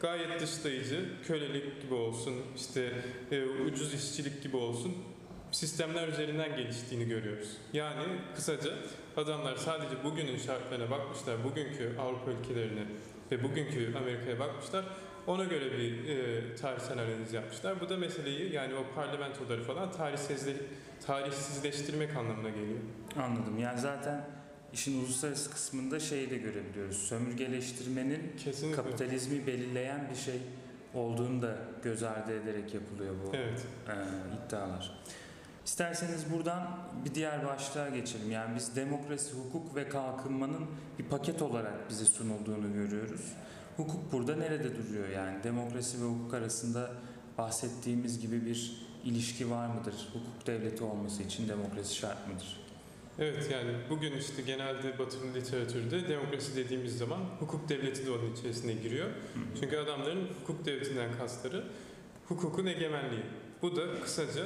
gayet 0.00 0.40
dışlayıcı, 0.40 1.04
kölelik 1.26 1.82
gibi 1.82 1.94
olsun, 1.94 2.34
işte 2.56 2.92
e, 3.30 3.44
ucuz 3.44 3.94
işçilik 3.94 4.42
gibi 4.42 4.56
olsun 4.56 4.94
sistemler 5.52 6.08
üzerinden 6.08 6.56
geliştiğini 6.56 7.08
görüyoruz. 7.08 7.48
Yani 7.72 8.02
kısaca 8.36 8.70
adamlar 9.16 9.56
sadece 9.56 10.04
bugünün 10.04 10.38
şartlarına 10.38 10.90
bakmışlar, 10.90 11.44
bugünkü 11.44 11.96
Avrupa 11.98 12.30
ülkelerine 12.30 12.86
ve 13.30 13.42
bugünkü 13.42 13.94
Amerika'ya 13.96 14.38
bakmışlar. 14.38 14.84
Ona 15.28 15.44
göre 15.44 15.78
bir 15.78 16.08
e, 16.08 16.54
tarihsel 16.56 16.98
analiz 16.98 17.32
yapmışlar. 17.32 17.80
Bu 17.80 17.88
da 17.88 17.96
meseleyi 17.96 18.52
yani 18.52 18.74
o 18.74 18.94
parlamentoları 18.94 19.62
falan 19.62 19.92
tarihsizle, 19.92 20.52
tarihsizleştirmek 21.06 22.16
anlamına 22.16 22.48
geliyor. 22.48 22.78
Anladım. 23.16 23.58
Yani 23.58 23.80
zaten 23.80 24.24
işin 24.72 25.00
uluslararası 25.00 25.50
kısmında 25.50 26.00
şeyi 26.00 26.30
de 26.30 26.36
görebiliyoruz. 26.36 26.96
Sömürgeleştirmenin 26.96 28.32
Kesinlikle. 28.44 28.76
kapitalizmi 28.82 29.46
belirleyen 29.46 30.08
bir 30.10 30.16
şey 30.16 30.40
olduğunu 30.94 31.42
da 31.42 31.58
göz 31.82 32.02
ardı 32.02 32.42
ederek 32.42 32.74
yapılıyor 32.74 33.14
bu 33.26 33.36
Evet. 33.36 33.66
e, 33.88 33.94
iddialar. 34.46 34.98
İsterseniz 35.64 36.32
buradan 36.32 36.78
bir 37.04 37.14
diğer 37.14 37.46
başlığa 37.46 37.88
geçelim. 37.88 38.30
Yani 38.30 38.56
biz 38.56 38.76
demokrasi, 38.76 39.34
hukuk 39.36 39.76
ve 39.76 39.88
kalkınmanın 39.88 40.66
bir 40.98 41.04
paket 41.04 41.42
olarak 41.42 41.90
bize 41.90 42.04
sunulduğunu 42.04 42.72
görüyoruz. 42.72 43.32
Hukuk 43.78 44.12
burada 44.12 44.36
nerede 44.36 44.70
duruyor 44.76 45.08
yani? 45.08 45.44
Demokrasi 45.44 46.00
ve 46.00 46.04
hukuk 46.04 46.34
arasında 46.34 46.90
bahsettiğimiz 47.38 48.20
gibi 48.20 48.46
bir 48.46 48.72
ilişki 49.04 49.50
var 49.50 49.66
mıdır? 49.66 49.94
Hukuk 50.12 50.46
devleti 50.46 50.84
olması 50.84 51.22
için 51.22 51.48
demokrasi 51.48 51.96
şart 51.96 52.28
mıdır? 52.28 52.60
Evet 53.18 53.48
yani 53.52 53.70
bugün 53.90 54.12
işte 54.12 54.42
genelde 54.42 54.98
batılı 54.98 55.34
literatürde 55.34 56.08
demokrasi 56.08 56.56
dediğimiz 56.56 56.98
zaman 56.98 57.20
hukuk 57.38 57.68
devleti 57.68 58.06
de 58.06 58.10
onun 58.10 58.32
içerisine 58.32 58.72
giriyor. 58.72 59.08
Çünkü 59.60 59.76
adamların 59.76 60.28
hukuk 60.40 60.66
devletinden 60.66 61.08
kastları 61.18 61.64
hukukun 62.28 62.66
egemenliği. 62.66 63.22
Bu 63.62 63.76
da 63.76 64.00
kısaca 64.00 64.44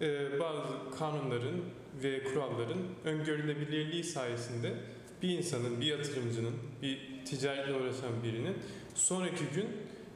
e, 0.00 0.40
bazı 0.40 0.98
kanunların 0.98 1.60
ve 2.02 2.24
kuralların 2.24 2.78
öngörülebilirliği 3.04 4.04
sayesinde 4.04 4.74
bir 5.22 5.38
insanın, 5.38 5.80
bir 5.80 5.86
yatırımcının, 5.86 6.54
bir 6.82 7.11
ticaretle 7.24 7.74
uğraşan 7.74 8.22
birinin 8.22 8.56
sonraki 8.94 9.44
gün 9.54 9.68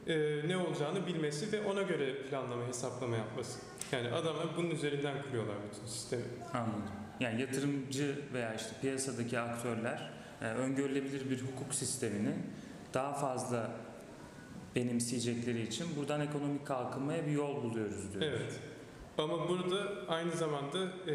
e, 0.07 0.47
ne 0.47 0.57
olacağını 0.57 1.07
bilmesi 1.07 1.51
ve 1.51 1.61
ona 1.61 1.81
göre 1.81 2.21
planlama, 2.21 2.67
hesaplama 2.67 3.17
yapması. 3.17 3.59
Yani 3.91 4.09
adamlar 4.09 4.47
bunun 4.57 4.69
üzerinden 4.69 5.23
kuruyorlar 5.23 5.55
bütün 5.71 5.87
sistemi. 5.87 6.23
Anladım. 6.53 6.83
Yani 7.19 7.41
yatırımcı 7.41 8.15
veya 8.33 8.53
işte 8.55 8.69
piyasadaki 8.81 9.39
aktörler 9.39 10.11
e, 10.41 10.45
öngörülebilir 10.45 11.29
bir 11.29 11.41
hukuk 11.41 11.73
sistemini 11.73 12.33
daha 12.93 13.13
fazla 13.13 13.71
benimseyecekleri 14.75 15.61
için 15.61 15.87
buradan 15.97 16.21
ekonomik 16.21 16.67
kalkınmaya 16.67 17.25
bir 17.25 17.31
yol 17.31 17.63
buluyoruz 17.63 18.13
diyoruz. 18.13 18.39
Evet. 18.41 18.59
Ama 19.17 19.49
burada 19.49 20.07
aynı 20.07 20.31
zamanda 20.31 20.77
e, 21.07 21.13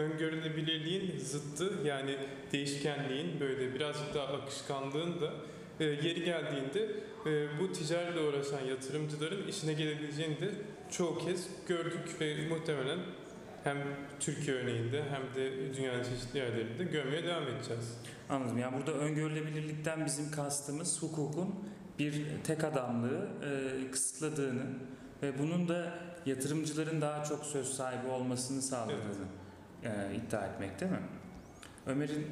öngörülebilirliğin 0.00 1.18
zıttı 1.18 1.72
yani 1.84 2.16
değişkenliğin 2.52 3.40
böyle 3.40 3.74
birazcık 3.74 4.14
daha 4.14 4.26
akışkanlığın 4.26 5.20
da 5.20 5.32
e, 5.80 5.84
yeri 5.84 6.24
geldiğinde 6.24 6.90
e, 7.26 7.60
bu 7.60 7.72
ticaretle 7.72 8.20
uğraşan 8.20 8.60
yatırımcıların 8.60 9.46
işine 9.48 9.72
gelebileceğini 9.72 10.40
de 10.40 10.50
çoğu 10.90 11.18
kez 11.18 11.48
gördük 11.68 12.20
ve 12.20 12.48
muhtemelen 12.48 12.98
hem 13.64 13.78
Türkiye 14.20 14.56
örneğinde 14.56 15.02
hem 15.02 15.34
de 15.34 15.74
dünyanın 15.76 16.02
çeşitli 16.02 16.38
yerlerinde 16.38 16.84
görmeye 16.84 17.24
devam 17.24 17.42
edeceğiz. 17.42 18.00
Anladım. 18.28 18.58
Yani 18.58 18.76
burada 18.76 18.92
öngörülebilirlikten 18.92 20.06
bizim 20.06 20.30
kastımız 20.30 21.02
hukukun 21.02 21.54
bir 21.98 22.24
tek 22.44 22.64
adamlığı 22.64 23.28
e, 23.44 23.90
kısıtladığını 23.90 24.66
ve 25.22 25.38
bunun 25.38 25.68
da 25.68 26.09
yatırımcıların 26.26 27.00
daha 27.00 27.24
çok 27.24 27.44
söz 27.44 27.74
sahibi 27.74 28.10
olmasını 28.10 28.62
sağladığını 28.62 29.26
e, 29.84 29.88
iddia 30.14 30.46
etmek 30.46 30.80
değil 30.80 30.92
mi? 30.92 31.02
Ömer'in 31.86 32.26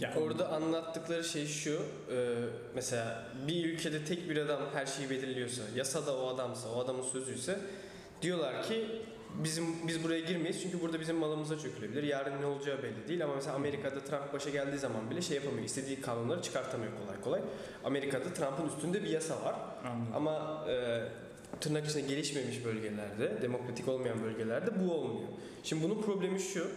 Ya 0.00 0.14
orada 0.20 0.48
anlattıkları 0.48 1.24
şey 1.24 1.46
şu, 1.46 1.82
e, 2.12 2.34
mesela 2.74 3.24
bir 3.48 3.64
ülkede 3.64 4.04
tek 4.04 4.30
bir 4.30 4.36
adam 4.36 4.60
her 4.74 4.86
şeyi 4.86 5.10
belirliyorsa, 5.10 5.62
yasada 5.74 6.16
o 6.16 6.34
adamsa, 6.34 6.68
o 6.68 6.80
adamın 6.84 7.02
sözüyse 7.02 7.58
diyorlar 8.22 8.62
ki 8.62 8.86
bizim 9.34 9.88
biz 9.88 10.04
buraya 10.04 10.20
girmeyiz 10.20 10.62
çünkü 10.62 10.80
burada 10.80 11.00
bizim 11.00 11.16
malımıza 11.16 11.58
çökülebilir. 11.58 12.02
Yarın 12.02 12.42
ne 12.42 12.46
olacağı 12.46 12.82
belli 12.82 13.08
değil 13.08 13.24
ama 13.24 13.34
mesela 13.34 13.56
Amerika'da 13.56 14.00
Trump 14.00 14.32
başa 14.32 14.50
geldiği 14.50 14.78
zaman 14.78 15.10
bile 15.10 15.22
şey 15.22 15.36
yapamıyor. 15.36 15.64
istediği 15.64 16.00
kanunları 16.00 16.42
çıkartamıyor 16.42 16.92
kolay 17.04 17.20
kolay. 17.20 17.40
Amerika'da 17.84 18.34
Trump'ın 18.34 18.68
üstünde 18.68 19.02
bir 19.04 19.08
yasa 19.08 19.44
var. 19.44 19.54
anladım. 19.84 20.12
Ama 20.14 20.64
e, 20.68 21.02
tırnak 21.60 21.86
içinde 21.86 22.00
gelişmemiş 22.00 22.64
bölgelerde, 22.64 23.42
demokratik 23.42 23.88
olmayan 23.88 24.22
bölgelerde 24.22 24.70
bu 24.80 24.92
olmuyor. 24.92 25.28
Şimdi 25.64 25.84
bunun 25.84 26.02
problemi 26.02 26.40
şu. 26.40 26.70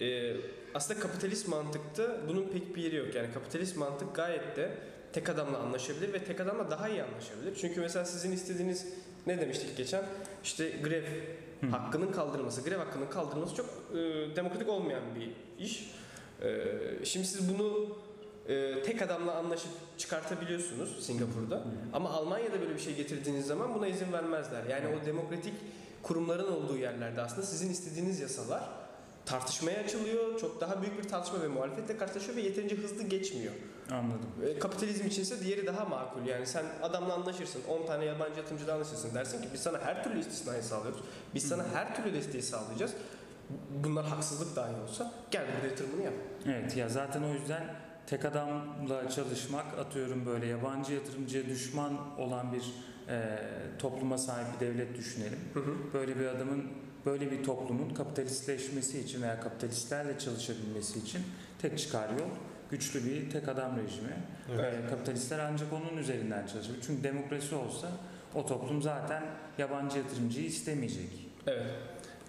e, 0.00 0.36
aslında 0.74 1.00
kapitalist 1.00 1.48
mantıkta 1.48 2.20
bunun 2.28 2.48
pek 2.48 2.76
bir 2.76 2.82
yeri 2.82 2.96
yok. 2.96 3.14
Yani 3.14 3.28
kapitalist 3.34 3.76
mantık 3.76 4.14
gayet 4.14 4.56
de 4.56 4.70
tek 5.12 5.28
adamla 5.28 5.58
anlaşabilir 5.58 6.12
ve 6.12 6.24
tek 6.24 6.40
adamla 6.40 6.70
daha 6.70 6.88
iyi 6.88 7.02
anlaşabilir. 7.02 7.54
Çünkü 7.60 7.80
mesela 7.80 8.04
sizin 8.04 8.32
istediğiniz 8.32 8.86
ne 9.26 9.40
demiştik 9.40 9.76
geçen? 9.76 10.04
İşte 10.44 10.70
grev 10.84 11.04
Hı. 11.60 11.66
hakkının 11.66 12.12
kaldırılması, 12.12 12.64
grev 12.64 12.78
hakkının 12.78 13.06
kaldırılması 13.06 13.54
çok 13.54 13.66
e, 13.92 13.96
demokratik 14.36 14.68
olmayan 14.68 15.02
bir 15.14 15.30
iş. 15.64 15.90
E, 16.42 16.64
şimdi 17.04 17.26
siz 17.26 17.54
bunu 17.54 17.96
e, 18.50 18.82
tek 18.82 19.02
adamla 19.02 19.34
anlaşıp 19.34 19.70
çıkartabiliyorsunuz 19.98 21.06
Singapur'da. 21.06 21.62
Ama 21.92 22.10
Almanya'da 22.10 22.60
böyle 22.60 22.74
bir 22.74 22.80
şey 22.80 22.94
getirdiğiniz 22.94 23.46
zaman 23.46 23.74
buna 23.74 23.86
izin 23.86 24.12
vermezler. 24.12 24.64
Yani 24.64 24.84
o 25.02 25.06
demokratik 25.06 25.54
kurumların 26.02 26.52
olduğu 26.52 26.76
yerlerde 26.76 27.22
aslında 27.22 27.46
sizin 27.46 27.70
istediğiniz 27.70 28.20
yasalar 28.20 28.62
tartışmaya 29.26 29.80
açılıyor. 29.80 30.40
Çok 30.40 30.60
daha 30.60 30.82
büyük 30.82 30.98
bir 30.98 31.08
tartışma 31.08 31.42
ve 31.42 31.48
muhalefetle 31.48 31.96
karşılaşıyor 31.96 32.36
ve 32.36 32.40
yeterince 32.40 32.76
hızlı 32.76 33.02
geçmiyor. 33.02 33.52
Anladım. 33.90 34.28
E, 34.46 34.58
Kapitalizm 34.58 35.06
içinse 35.06 35.40
diğeri 35.40 35.66
daha 35.66 35.84
makul. 35.84 36.26
Yani 36.26 36.46
sen 36.46 36.64
adamla 36.82 37.14
anlaşırsın, 37.14 37.62
10 37.68 37.86
tane 37.86 38.04
yabancı 38.04 38.38
yatırımcıyla 38.38 38.74
anlaşırsın. 38.74 39.14
Dersin 39.14 39.42
ki 39.42 39.48
biz 39.54 39.60
sana 39.60 39.78
her 39.80 40.04
türlü 40.04 40.20
istisnayı 40.20 40.62
sağlıyoruz. 40.62 41.00
Biz 41.34 41.48
sana 41.48 41.64
her 41.74 41.96
türlü 41.96 42.14
desteği 42.14 42.42
sağlayacağız. 42.42 42.92
Bunlar 43.84 44.06
haksızlık 44.06 44.56
dahi 44.56 44.72
olsa 44.82 45.12
gel 45.30 45.44
burada 45.54 45.66
yatırımını 45.66 46.02
yap. 46.02 46.14
Evet 46.46 46.76
ya 46.76 46.88
zaten 46.88 47.22
o 47.22 47.32
yüzden 47.34 47.64
tek 48.10 48.24
adamla 48.24 49.10
çalışmak 49.10 49.78
atıyorum 49.78 50.26
böyle 50.26 50.46
yabancı 50.46 50.92
yatırımcıya 50.92 51.46
düşman 51.46 52.18
olan 52.18 52.52
bir 52.52 52.74
e, 53.08 53.38
topluma 53.78 54.18
sahip 54.18 54.46
bir 54.54 54.66
devlet 54.66 54.98
düşünelim. 54.98 55.38
Böyle 55.94 56.18
bir 56.18 56.26
adamın 56.26 56.64
böyle 57.06 57.30
bir 57.30 57.44
toplumun 57.44 57.94
kapitalistleşmesi 57.94 59.00
için 59.00 59.22
veya 59.22 59.40
kapitalistlerle 59.40 60.18
çalışabilmesi 60.18 60.98
için 60.98 61.22
tek 61.58 61.78
çıkar 61.78 62.08
yol 62.08 62.30
güçlü 62.70 63.04
bir 63.04 63.30
tek 63.30 63.48
adam 63.48 63.76
rejimi. 63.76 64.16
Evet. 64.54 64.74
E, 64.74 64.90
kapitalistler 64.90 65.38
ancak 65.38 65.72
onun 65.72 65.96
üzerinden 65.96 66.46
çalışabilir. 66.46 66.84
Çünkü 66.86 67.02
demokrasi 67.02 67.54
olsa 67.54 67.88
o 68.34 68.46
toplum 68.46 68.82
zaten 68.82 69.22
yabancı 69.58 69.98
yatırımcıyı 69.98 70.46
istemeyecek. 70.46 71.28
Evet. 71.46 71.66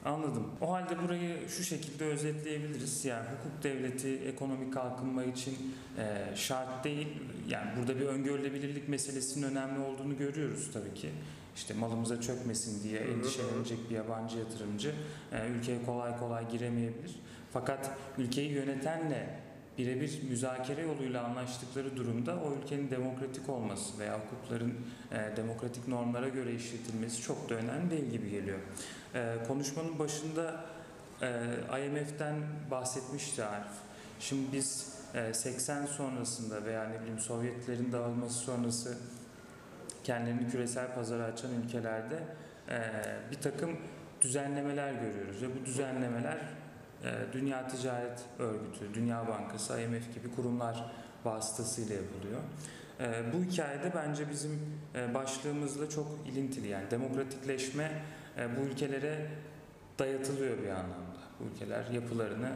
Anladım. 0.05 0.51
O 0.61 0.71
halde 0.71 1.03
burayı 1.03 1.49
şu 1.49 1.63
şekilde 1.63 2.05
özetleyebiliriz. 2.05 3.05
Yani 3.05 3.25
hukuk 3.25 3.63
devleti 3.63 4.15
ekonomik 4.15 4.73
kalkınma 4.73 5.23
için 5.23 5.75
e, 5.97 6.35
şart 6.35 6.83
değil. 6.83 7.07
Yani 7.47 7.69
burada 7.77 7.99
bir 7.99 8.05
öngörülebilirlik 8.05 8.89
meselesinin 8.89 9.45
önemli 9.51 9.79
olduğunu 9.79 10.17
görüyoruz 10.17 10.69
tabii 10.73 10.93
ki. 10.93 11.09
İşte 11.55 11.73
malımıza 11.73 12.21
çökmesin 12.21 12.83
diye 12.83 12.99
endişelenecek 12.99 13.89
bir 13.89 13.95
yabancı 13.95 14.37
yatırımcı 14.37 14.95
e, 15.31 15.47
ülkeye 15.47 15.85
kolay 15.85 16.19
kolay 16.19 16.49
giremeyebilir. 16.51 17.15
Fakat 17.53 17.91
ülkeyi 18.17 18.51
yönetenle 18.51 19.40
birebir 19.81 20.19
müzakere 20.29 20.81
yoluyla 20.81 21.23
anlaştıkları 21.23 21.97
durumda 21.97 22.35
o 22.35 22.53
ülkenin 22.55 22.91
demokratik 22.91 23.49
olması 23.49 23.99
veya 23.99 24.19
hukukların 24.19 24.73
e, 25.11 25.37
demokratik 25.37 25.87
normlara 25.87 26.29
göre 26.29 26.53
işletilmesi 26.53 27.21
çok 27.21 27.49
da 27.49 27.55
önemli 27.55 27.91
değil 27.91 28.05
gibi 28.05 28.29
geliyor. 28.29 28.59
E, 29.15 29.35
konuşmanın 29.47 29.99
başında 29.99 30.65
e, 31.21 31.85
IMF'den 31.85 32.35
bahsetmişti 32.71 33.43
Arif. 33.43 33.71
Şimdi 34.19 34.51
biz 34.53 34.97
e, 35.15 35.33
80 35.33 35.85
sonrasında 35.85 36.65
veya 36.65 36.83
ne 36.83 36.99
bileyim 36.99 37.19
Sovyetlerin 37.19 37.91
dağılması 37.91 38.39
sonrası 38.39 38.97
kendilerini 40.03 40.51
küresel 40.51 40.95
pazara 40.95 41.23
açan 41.23 41.51
ülkelerde 41.63 42.23
bir 43.31 43.35
takım 43.35 43.77
düzenlemeler 44.21 44.93
görüyoruz 44.93 45.41
ve 45.41 45.47
bu 45.61 45.65
düzenlemeler 45.65 46.37
Dünya 47.33 47.67
Ticaret 47.67 48.19
Örgütü, 48.39 48.93
Dünya 48.93 49.27
Bankası, 49.27 49.81
IMF 49.81 50.13
gibi 50.13 50.35
kurumlar 50.35 50.91
vasıtasıyla 51.25 51.95
yapılıyor. 51.95 52.41
E, 52.99 53.33
bu 53.33 53.51
hikayede 53.51 53.91
bence 53.95 54.29
bizim 54.29 54.59
e, 54.95 55.13
başlığımızla 55.13 55.89
çok 55.89 56.07
ilintili 56.27 56.67
yani 56.67 56.91
demokratikleşme 56.91 57.91
e, 58.37 58.57
bu 58.57 58.61
ülkelere 58.61 59.27
dayatılıyor 59.99 60.57
bir 60.57 60.69
anlamda. 60.69 61.21
Bu 61.39 61.43
ülkeler 61.55 61.85
yapılarını 61.93 62.51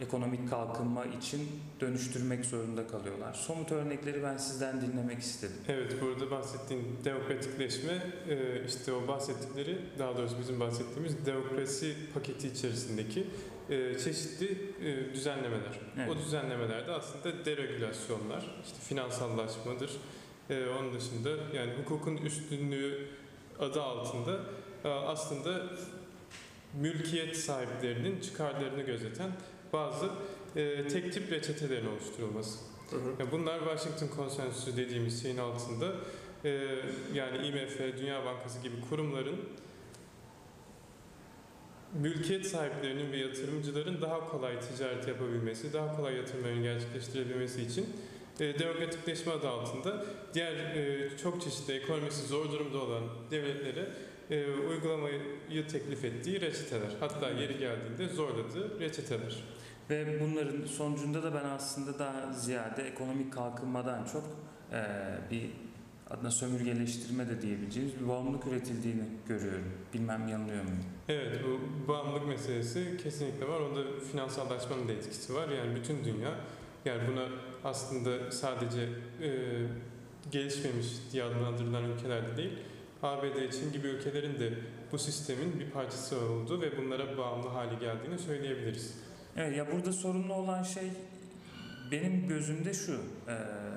ekonomik 0.00 0.50
kalkınma 0.50 1.04
için 1.04 1.48
dönüştürmek 1.80 2.44
zorunda 2.44 2.86
kalıyorlar. 2.86 3.34
Somut 3.34 3.72
örnekleri 3.72 4.22
ben 4.22 4.36
sizden 4.36 4.80
dinlemek 4.80 5.18
istedim. 5.18 5.56
Evet, 5.68 5.94
burada 6.00 6.30
bahsettiğin 6.30 6.98
demokratikleşme, 7.04 7.92
e, 8.28 8.64
işte 8.64 8.92
o 8.92 9.08
bahsettikleri, 9.08 9.78
daha 9.98 10.16
doğrusu 10.16 10.38
bizim 10.40 10.60
bahsettiğimiz 10.60 11.26
demokrasi 11.26 11.96
paketi 12.14 12.48
içerisindeki 12.48 13.26
e, 13.72 13.98
çeşitli 13.98 14.58
e, 14.84 15.14
düzenlemeler. 15.14 15.80
Evet. 15.98 16.10
O 16.10 16.18
düzenlemelerde 16.18 16.92
aslında 16.92 17.44
deregülasyonlar, 17.44 18.56
işte 18.64 18.76
finansallaşmadır. 18.88 19.90
E, 20.50 20.66
Onun 20.66 20.94
dışında 20.94 21.30
yani 21.54 21.72
hukukun 21.82 22.16
üstünlüğü 22.16 23.08
adı 23.58 23.82
altında 23.82 24.40
e, 24.84 24.88
aslında 24.88 25.62
mülkiyet 26.80 27.36
sahiplerinin 27.36 28.20
çıkarlarını 28.20 28.82
gözeten 28.82 29.30
bazı 29.72 30.06
e, 30.56 30.88
tek 30.88 31.12
tip 31.12 31.32
reçetelerin 31.32 31.86
oluşturulması. 31.86 32.58
Hı 32.90 32.96
hı. 32.96 33.22
Ya 33.22 33.32
bunlar 33.32 33.58
Washington 33.58 34.16
Konsensüsü 34.16 34.76
dediğimiz 34.76 35.22
şeyin 35.22 35.38
altında 35.38 35.92
e, 36.44 36.50
yani 37.14 37.46
IMF, 37.46 37.78
Dünya 37.98 38.24
Bankası 38.24 38.62
gibi 38.62 38.74
kurumların 38.90 39.36
mülkiyet 42.00 42.46
sahiplerinin 42.46 43.12
ve 43.12 43.16
yatırımcıların 43.16 44.00
daha 44.00 44.28
kolay 44.28 44.60
ticaret 44.60 45.08
yapabilmesi, 45.08 45.72
daha 45.72 45.96
kolay 45.96 46.16
yatırımlarını 46.16 46.62
gerçekleştirebilmesi 46.62 47.62
için 47.62 47.86
e, 48.40 48.58
demokratikleşme 48.58 49.32
adı 49.32 49.48
altında 49.48 50.04
diğer 50.34 50.52
e, 50.52 51.10
çok 51.22 51.42
çeşitli 51.42 51.74
ekonomisi 51.74 52.26
zor 52.26 52.52
durumda 52.52 52.78
olan 52.78 53.02
devletlere 53.30 53.88
e, 54.30 54.50
uygulamayı 54.54 55.20
teklif 55.72 56.04
ettiği 56.04 56.40
reçeteler. 56.40 56.90
Hatta 57.00 57.30
yeri 57.30 57.58
geldiğinde 57.58 58.08
zorladığı 58.08 58.80
reçeteler. 58.80 59.44
Ve 59.90 60.20
bunların 60.20 60.66
sonucunda 60.66 61.22
da 61.22 61.34
ben 61.34 61.44
aslında 61.44 61.98
daha 61.98 62.32
ziyade 62.32 62.82
ekonomik 62.82 63.32
kalkınmadan 63.32 64.04
çok 64.04 64.24
eee, 64.72 64.84
bir 65.30 65.50
adına 66.12 66.30
sömürgeleştirme 66.30 67.28
de 67.28 67.42
diyebileceğimiz 67.42 68.00
bir 68.00 68.08
bağımlılık 68.08 68.46
üretildiğini 68.46 69.02
görüyorum. 69.28 69.64
Bilmem 69.94 70.28
yanılıyor 70.28 70.62
muyum? 70.62 70.84
Evet 71.08 71.40
bu 71.46 71.88
bağımlılık 71.88 72.28
meselesi 72.28 72.96
kesinlikle 73.02 73.48
var. 73.48 73.60
Onda 73.60 73.80
finansallaşmanın 74.12 74.88
da 74.88 74.92
etkisi 74.92 75.34
var. 75.34 75.48
Yani 75.48 75.76
bütün 75.76 76.04
dünya 76.04 76.34
yani 76.84 77.02
buna 77.08 77.28
aslında 77.64 78.30
sadece 78.30 78.80
e, 79.22 79.30
gelişmemiş 80.30 80.86
diye 81.12 81.24
adlandırılan 81.24 81.84
ülkelerde 81.84 82.36
değil 82.36 82.52
ABD, 83.02 83.50
Çin 83.50 83.72
gibi 83.72 83.86
ülkelerin 83.86 84.40
de 84.40 84.52
bu 84.92 84.98
sistemin 84.98 85.60
bir 85.60 85.70
parçası 85.70 86.16
olduğu 86.16 86.60
ve 86.60 86.78
bunlara 86.78 87.18
bağımlı 87.18 87.48
hale 87.48 87.74
geldiğini 87.74 88.18
söyleyebiliriz. 88.18 88.94
Evet 89.36 89.56
ya 89.56 89.72
burada 89.72 89.92
sorunlu 89.92 90.34
olan 90.34 90.62
şey 90.62 90.90
benim 91.90 92.28
gözümde 92.28 92.74
şu. 92.74 92.92
eee, 92.92 93.34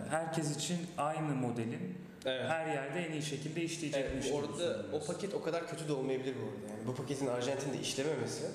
herkes 0.09 0.55
için 0.57 0.77
aynı 0.97 1.35
modelin 1.35 1.95
Evet. 2.25 2.49
her 2.49 2.73
yerde 2.73 2.99
en 2.99 3.11
iyi 3.11 3.21
şekilde 3.21 3.61
işleyecekmiş 3.61 4.27
Evet, 4.27 4.35
orada 4.35 4.85
o 4.93 5.05
paket 5.05 5.33
o 5.33 5.41
kadar 5.41 5.67
kötü 5.67 5.87
de 5.87 5.93
olmayabilir 5.93 6.35
bu 6.35 6.45
arada. 6.45 6.73
Yani 6.73 6.87
bu 6.87 6.95
paketin 6.95 7.27
Arjantin'de 7.27 7.79
işlememesi 7.79 8.45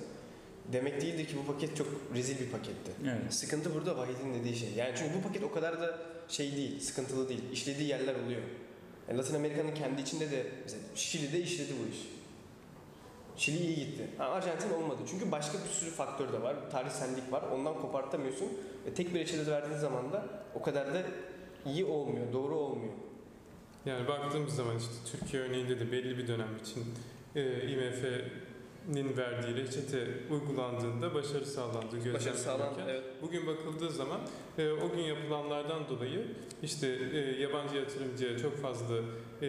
demek 0.72 1.00
değildir 1.00 1.26
ki 1.26 1.36
bu 1.42 1.52
paket 1.52 1.76
çok 1.76 1.86
rezil 2.14 2.38
bir 2.40 2.50
paketti. 2.50 2.90
Evet. 3.04 3.34
Sıkıntı 3.34 3.74
burada 3.74 3.96
Vahit'in 3.96 4.34
dediği 4.34 4.56
şey. 4.56 4.68
Yani 4.76 4.92
çünkü 4.96 5.14
bu 5.18 5.22
paket 5.22 5.44
o 5.44 5.52
kadar 5.52 5.80
da 5.80 5.98
şey 6.28 6.56
değil, 6.56 6.80
sıkıntılı 6.80 7.28
değil. 7.28 7.42
İşlediği 7.52 7.88
yerler 7.88 8.14
oluyor. 8.14 8.42
Yani 9.08 9.18
Latin 9.18 9.34
Amerika'nın 9.34 9.74
kendi 9.74 10.02
içinde 10.02 10.30
de 10.30 10.46
mesela 10.62 10.82
Şili'de 10.94 11.40
işledi 11.40 11.72
bu 11.84 11.90
iş. 11.90 11.98
Şili 13.36 13.58
iyi 13.66 13.76
gitti. 13.76 14.08
Ha, 14.18 14.24
Arjantin 14.24 14.70
olmadı. 14.70 14.98
Çünkü 15.10 15.32
başka 15.32 15.58
bir 15.58 15.68
sürü 15.68 15.90
faktör 15.90 16.32
de 16.32 16.42
var. 16.42 16.56
Tarihsellik 16.70 17.32
var. 17.32 17.42
Ondan 17.42 17.80
kopartamıyorsun. 17.80 18.48
Ve 18.86 18.94
tek 18.94 19.14
bir 19.14 19.20
reçete 19.20 19.50
verdiğin 19.50 19.78
zaman 19.78 20.12
da 20.12 20.24
o 20.54 20.62
kadar 20.62 20.94
da 20.94 21.02
iyi 21.66 21.84
olmuyor, 21.84 22.32
doğru 22.32 22.56
olmuyor. 22.58 22.92
Yani 23.86 24.08
baktığımız 24.08 24.54
zaman 24.54 24.76
işte 24.78 24.92
Türkiye 25.12 25.42
örneğinde 25.42 25.80
de 25.80 25.92
belli 25.92 26.18
bir 26.18 26.28
dönem 26.28 26.48
için 26.62 26.84
e, 27.36 27.68
IMF'nin 27.68 29.16
verdiği 29.16 29.56
reçete 29.56 30.06
uygulandığında 30.30 31.14
başarı 31.14 31.46
sağlandığı 31.46 32.14
Başarı 32.14 32.38
sağlan, 32.38 32.68
gözlemlenirken 32.68 32.88
evet. 32.88 33.22
Bugün 33.22 33.46
bakıldığı 33.46 33.90
zaman 33.90 34.20
e, 34.58 34.70
o 34.70 34.90
gün 34.96 35.02
yapılanlardan 35.02 35.88
dolayı 35.88 36.26
işte 36.62 36.98
e, 37.12 37.18
yabancı 37.18 37.76
yatırımcıya 37.76 38.38
çok 38.38 38.56
fazla 38.56 38.96
e, 39.42 39.48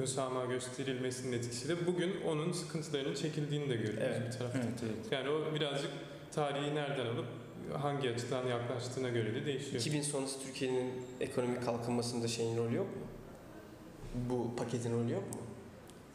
müsamaha 0.00 0.44
gösterilmesinin 0.44 1.32
etkisiyle 1.36 1.86
bugün 1.86 2.20
onun 2.26 2.52
sıkıntılarının 2.52 3.14
çekildiğini 3.14 3.68
de 3.68 3.76
görüyoruz 3.76 4.02
Evet. 4.02 4.26
bir 4.26 4.38
taraftan. 4.38 4.62
Evet, 4.62 4.80
evet. 4.82 5.12
Yani 5.12 5.28
o 5.28 5.54
birazcık 5.54 5.90
tarihi 6.32 6.74
nereden 6.74 7.06
alıp 7.06 7.26
hangi 7.72 8.10
açıdan 8.10 8.46
yaklaştığına 8.46 9.08
göre 9.08 9.34
de 9.34 9.46
değişiyor. 9.46 9.74
2000 9.74 10.02
sonrası 10.02 10.42
Türkiye'nin 10.46 10.92
ekonomik 11.20 11.64
kalkınmasında 11.64 12.28
şeyin 12.28 12.56
rolü 12.56 12.74
yok 12.74 12.86
mu? 12.86 13.02
Bu 14.14 14.56
paketin 14.56 14.92
rolü 14.92 15.12
yok 15.12 15.34
mu? 15.34 15.40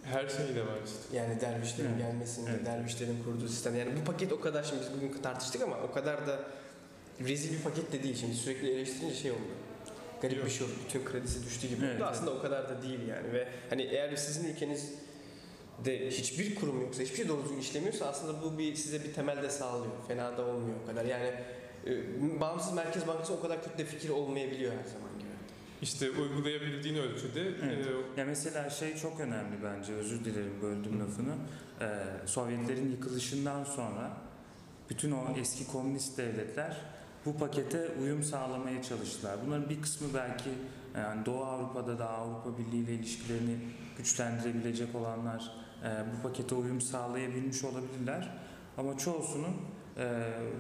Her 0.04 0.30
şey 0.30 0.56
de 0.56 0.62
var 0.68 0.78
işte. 0.86 1.18
Yani 1.18 1.42
dervişlerin 1.42 1.90
Evet. 1.90 2.00
gelmesinde, 2.00 2.50
Evet. 2.56 2.66
dervişlerin 2.66 3.24
kurduğu 3.24 3.48
sistem. 3.48 3.76
Yani 3.76 3.92
bu 4.02 4.04
paket 4.06 4.34
o 4.34 4.40
kadar 4.42 4.64
şimdi 4.64 4.82
biz 4.82 4.94
bugün 4.98 5.22
tartıştık 5.22 5.62
ama 5.62 5.78
o 5.90 5.92
kadar 5.92 6.28
da 6.28 6.40
rezil 7.28 7.58
bir 7.58 7.64
paket 7.64 7.92
de 7.94 8.04
değil. 8.04 8.16
Şimdi 8.16 8.34
sürekli 8.36 8.72
eleştirince 8.72 9.16
şey 9.16 9.32
oldu. 9.32 9.40
Garip 10.22 10.38
Yok. 10.38 10.46
bir 10.46 10.52
şey 10.52 10.68
oldu. 10.68 10.74
Bütün 10.88 11.06
kredisi 11.06 11.46
düştü 11.46 11.68
gibi 11.68 11.86
Evet, 11.86 11.96
oldu. 11.96 12.06
Aslında 12.06 12.32
o 12.32 12.42
kadar 12.42 12.70
da 12.70 12.82
değil 12.82 13.08
yani. 13.08 13.34
Ve 13.34 13.48
hani 13.70 13.82
eğer 13.82 14.16
sizin 14.16 14.54
ülkeniz 14.54 14.94
de 15.86 16.10
hiçbir 16.10 16.56
kurum 16.56 16.82
yoksa, 16.82 17.04
hiçbir 17.04 17.16
şey 17.16 17.28
doğru 17.28 17.44
düzgün 17.44 17.58
işlemiyorsa 17.60 18.06
aslında 18.06 18.42
bu 18.44 18.58
bir 18.58 18.76
size 18.76 19.04
bir 19.04 19.14
temelde 19.14 19.50
sağlıyor. 19.50 19.94
Fena 20.08 20.38
da 20.38 20.46
olmuyor 20.46 20.76
o 20.84 20.88
kadar. 20.88 21.06
Yani 21.06 21.34
e, 21.88 22.40
bağımsız 22.40 22.74
Merkez 22.74 23.08
Bankası 23.08 23.34
o 23.34 23.42
kadar 23.42 23.64
kötü 23.64 23.78
de 23.78 23.86
fikir 23.86 24.10
olmayabiliyor 24.10 24.72
her 24.72 24.90
zaman 24.90 25.20
gibi. 25.20 25.29
İşte 25.82 26.12
uygulayabildiğin 26.12 26.96
ölçüde 26.96 27.42
Evet. 27.42 27.88
e, 28.18 28.20
Ya 28.20 28.26
mesela 28.26 28.70
şey 28.70 28.96
çok 28.98 29.20
önemli 29.20 29.64
bence, 29.64 29.94
özür 29.94 30.26
dilerim 30.26 30.62
böldüm 30.62 31.00
lafını. 31.00 31.34
Ee, 31.82 32.04
Sovyetlerin 32.26 32.92
yıkılışından 32.92 33.64
sonra 33.64 34.12
bütün 34.90 35.12
o 35.12 35.24
eski 35.40 35.68
komünist 35.68 36.18
devletler 36.18 36.78
bu 37.26 37.38
pakete 37.38 37.90
uyum 38.02 38.24
sağlamaya 38.24 38.84
çalıştılar. 38.84 39.38
Bunların 39.46 39.70
bir 39.70 39.82
kısmı 39.82 40.08
belki 40.14 40.50
yani 40.96 41.26
Doğu 41.26 41.44
Avrupa'da 41.44 42.00
da 42.00 42.10
Avrupa 42.10 42.58
Birliği 42.58 42.84
ile 42.84 42.94
ilişkilerini 42.94 43.58
güçlendirebilecek 43.98 44.96
olanlar 44.96 45.52
e, 45.84 45.88
bu 45.88 46.22
pakete 46.28 46.56
uyum 46.56 46.82
sağlayabilmiş 46.82 47.64
olabilirler. 47.64 48.38
Ama 48.78 48.98
çoğusunun 48.98 49.56
e, 50.00 50.06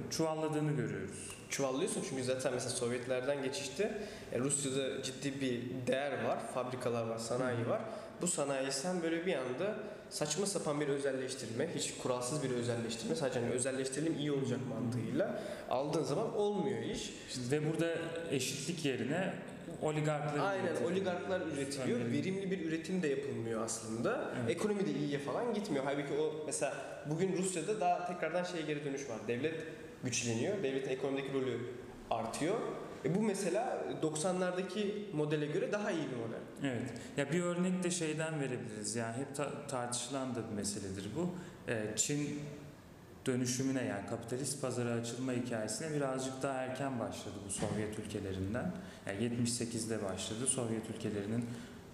çuvalladığını 0.09 0.71
görüyoruz. 0.71 1.29
çuvallıyorsun 1.49 2.03
çünkü 2.09 2.23
zaten 2.23 2.53
mesela 2.53 2.71
Sovyetlerden 2.71 3.43
geçişte 3.43 4.01
e, 4.31 4.39
Rusya'da 4.39 5.03
ciddi 5.03 5.41
bir 5.41 5.61
değer 5.87 6.23
var, 6.23 6.39
fabrikalar 6.53 7.07
var, 7.07 7.17
sanayi 7.17 7.67
var. 7.67 7.81
Bu 8.21 8.27
sanayi 8.27 8.71
sen 8.71 9.01
böyle 9.03 9.25
bir 9.25 9.35
anda 9.35 9.75
saçma 10.09 10.45
sapan 10.45 10.81
bir 10.81 10.87
özelleştirme, 10.87 11.69
hiç 11.75 11.93
kuralsız 12.03 12.43
bir 12.43 12.51
özelleştirme, 12.51 13.15
sadece 13.15 13.39
hani 13.39 13.51
özelleştirelim 13.51 14.17
iyi 14.19 14.31
olacak 14.31 14.59
mantığıyla 14.69 15.43
aldığın 15.69 16.03
zaman 16.03 16.35
olmuyor 16.35 16.83
iş. 16.83 17.13
Ve 17.51 17.71
burada 17.71 17.95
eşitlik 18.31 18.85
yerine 18.85 19.33
oligarkların 19.81 20.39
Aynen 20.43 20.65
üretimi. 20.65 20.87
oligarklar 20.87 21.41
üretiliyor, 21.41 21.99
Önemli. 21.99 22.17
verimli 22.17 22.51
bir 22.51 22.65
üretim 22.65 23.03
de 23.03 23.07
yapılmıyor 23.07 23.61
aslında. 23.63 24.31
Evet. 24.41 24.55
Ekonomi 24.55 24.85
de 24.87 24.91
iyiye 24.91 25.19
falan 25.19 25.53
gitmiyor. 25.53 25.83
Halbuki 25.85 26.13
o 26.13 26.43
mesela 26.45 26.73
bugün 27.09 27.37
Rusya'da 27.37 27.79
daha 27.79 28.05
tekrardan 28.07 28.43
şeye 28.43 28.61
geri 28.63 28.85
dönüş 28.85 29.09
var. 29.09 29.17
Devlet 29.27 29.63
güçleniyor, 30.03 30.63
devletin 30.63 30.89
ekonomideki 30.89 31.33
rolü 31.33 31.57
artıyor. 32.09 32.55
E 33.05 33.15
bu 33.15 33.21
mesela 33.21 33.83
90'lardaki 34.01 35.11
modele 35.13 35.45
göre 35.45 35.71
daha 35.71 35.91
iyi 35.91 36.03
bir 36.11 36.15
model. 36.15 36.39
Evet. 36.63 36.91
Ya 37.17 37.31
bir 37.31 37.43
örnek 37.43 37.83
de 37.83 37.91
şeyden 37.91 38.39
verebiliriz. 38.41 38.95
Yani 38.95 39.17
hep 39.17 39.35
ta- 39.35 39.67
tartışılan 39.67 40.35
da 40.35 40.39
bir 40.49 40.55
meseledir 40.55 41.07
bu. 41.15 41.29
Ee, 41.71 41.83
Çin 41.95 42.39
dönüşümüne 43.25 43.83
yani 43.83 44.05
kapitalist 44.09 44.61
pazara 44.61 44.89
açılma 44.89 45.31
hikayesine 45.33 45.95
birazcık 45.95 46.43
daha 46.43 46.53
erken 46.53 46.99
başladı 46.99 47.35
bu 47.47 47.51
Sovyet 47.51 47.99
ülkelerinden. 47.99 48.71
Yani 49.07 49.23
78'de 49.23 50.03
başladı. 50.03 50.47
Sovyet 50.47 50.89
ülkelerinin 50.89 51.45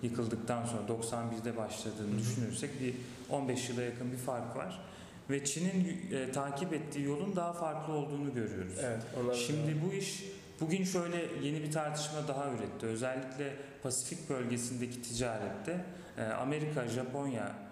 yıkıldıktan 0.01 0.65
sonra 0.65 0.81
91'de 0.81 1.57
başladığını 1.57 2.19
düşünürsek 2.19 2.81
bir 2.81 2.95
15 3.29 3.69
yıla 3.69 3.81
yakın 3.81 4.11
bir 4.11 4.17
fark 4.17 4.55
var. 4.55 4.81
Ve 5.29 5.45
Çin'in 5.45 6.11
e, 6.11 6.31
takip 6.31 6.73
ettiği 6.73 7.05
yolun 7.05 7.35
daha 7.35 7.53
farklı 7.53 7.93
olduğunu 7.93 8.33
görüyoruz. 8.33 8.73
Evet. 8.81 9.01
Şimdi 9.35 9.81
bu 9.85 9.93
iş 9.93 10.23
bugün 10.61 10.83
şöyle 10.83 11.17
yeni 11.43 11.63
bir 11.63 11.71
tartışma 11.71 12.27
daha 12.27 12.51
üretti. 12.51 12.85
Özellikle 12.85 13.55
Pasifik 13.83 14.29
bölgesindeki 14.29 15.01
ticarette 15.01 15.85
e, 16.17 16.23
Amerika, 16.23 16.87
Japonya, 16.87 17.64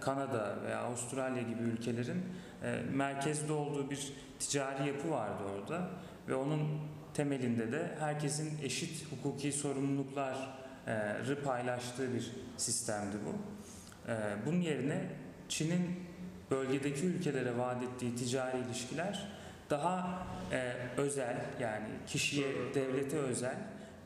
Kanada 0.00 0.56
veya 0.64 0.78
Avustralya 0.78 1.42
gibi 1.42 1.62
ülkelerin 1.62 2.22
e, 2.62 2.82
merkezde 2.92 3.52
olduğu 3.52 3.90
bir 3.90 4.12
ticari 4.38 4.88
yapı 4.88 5.10
vardı 5.10 5.42
orada 5.54 5.88
ve 6.28 6.34
onun 6.34 6.68
temelinde 7.14 7.72
de 7.72 7.96
herkesin 8.00 8.58
eşit 8.62 9.12
hukuki 9.12 9.52
sorumlulukları 9.52 11.42
paylaştığı 11.44 12.14
bir 12.14 12.30
sistemdi 12.56 13.16
bu. 13.26 13.34
E, 14.10 14.14
Bunun 14.46 14.60
yerine 14.60 15.08
Çin'in 15.48 16.00
bölgedeki 16.50 17.06
ülkelere 17.06 17.58
vaat 17.58 17.82
ettiği 17.82 18.16
ticari 18.16 18.56
ilişkiler 18.58 19.28
daha 19.70 20.26
e, 20.52 20.72
özel 20.96 21.36
yani 21.60 21.88
kişiye, 22.06 22.48
devlete 22.74 23.16
özel 23.16 23.56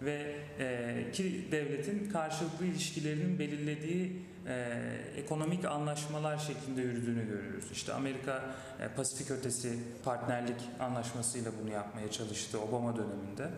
ve 0.03 0.37
e, 0.59 1.11
ki 1.13 1.49
devletin 1.53 2.11
karşılıklı 2.11 2.67
ilişkilerinin 2.67 3.39
belirlediği 3.39 4.23
e, 4.49 4.79
ekonomik 5.17 5.65
anlaşmalar 5.65 6.39
şeklinde 6.39 6.81
yürüdüğünü 6.81 7.27
görüyoruz. 7.27 7.71
İşte 7.73 7.93
Amerika 7.93 8.45
e, 8.81 8.89
Pasifik 8.89 9.31
ötesi 9.31 9.79
partnerlik 10.05 10.61
anlaşmasıyla 10.81 11.53
bunu 11.63 11.71
yapmaya 11.71 12.11
çalıştı 12.11 12.61
Obama 12.61 12.97
döneminde. 12.97 13.51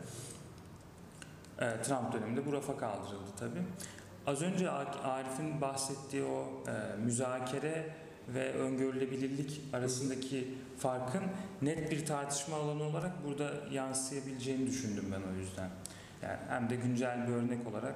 E, 1.59 1.83
Trump 1.83 2.12
döneminde 2.12 2.46
bu 2.46 2.53
rafa 2.53 2.76
kaldırıldı 2.76 3.31
tabii. 3.38 3.62
Az 4.26 4.42
önce 4.42 4.70
Arif'in 4.70 5.61
bahsettiği 5.61 6.22
o 6.22 6.64
e, 6.68 6.96
müzakere 6.96 7.94
ve 8.29 8.53
öngörülebilirlik 8.53 9.61
arasındaki 9.72 10.55
farkın 10.79 11.22
net 11.62 11.90
bir 11.90 12.07
tartışma 12.07 12.57
alanı 12.57 12.83
olarak 12.83 13.24
burada 13.26 13.53
yansıyabileceğini 13.70 14.66
düşündüm 14.66 15.05
ben 15.12 15.35
o 15.35 15.38
yüzden. 15.38 15.70
Yani 16.22 16.38
hem 16.48 16.70
de 16.70 16.76
güncel 16.76 17.29
bir 17.29 17.33
örnek 17.33 17.66
olarak 17.66 17.94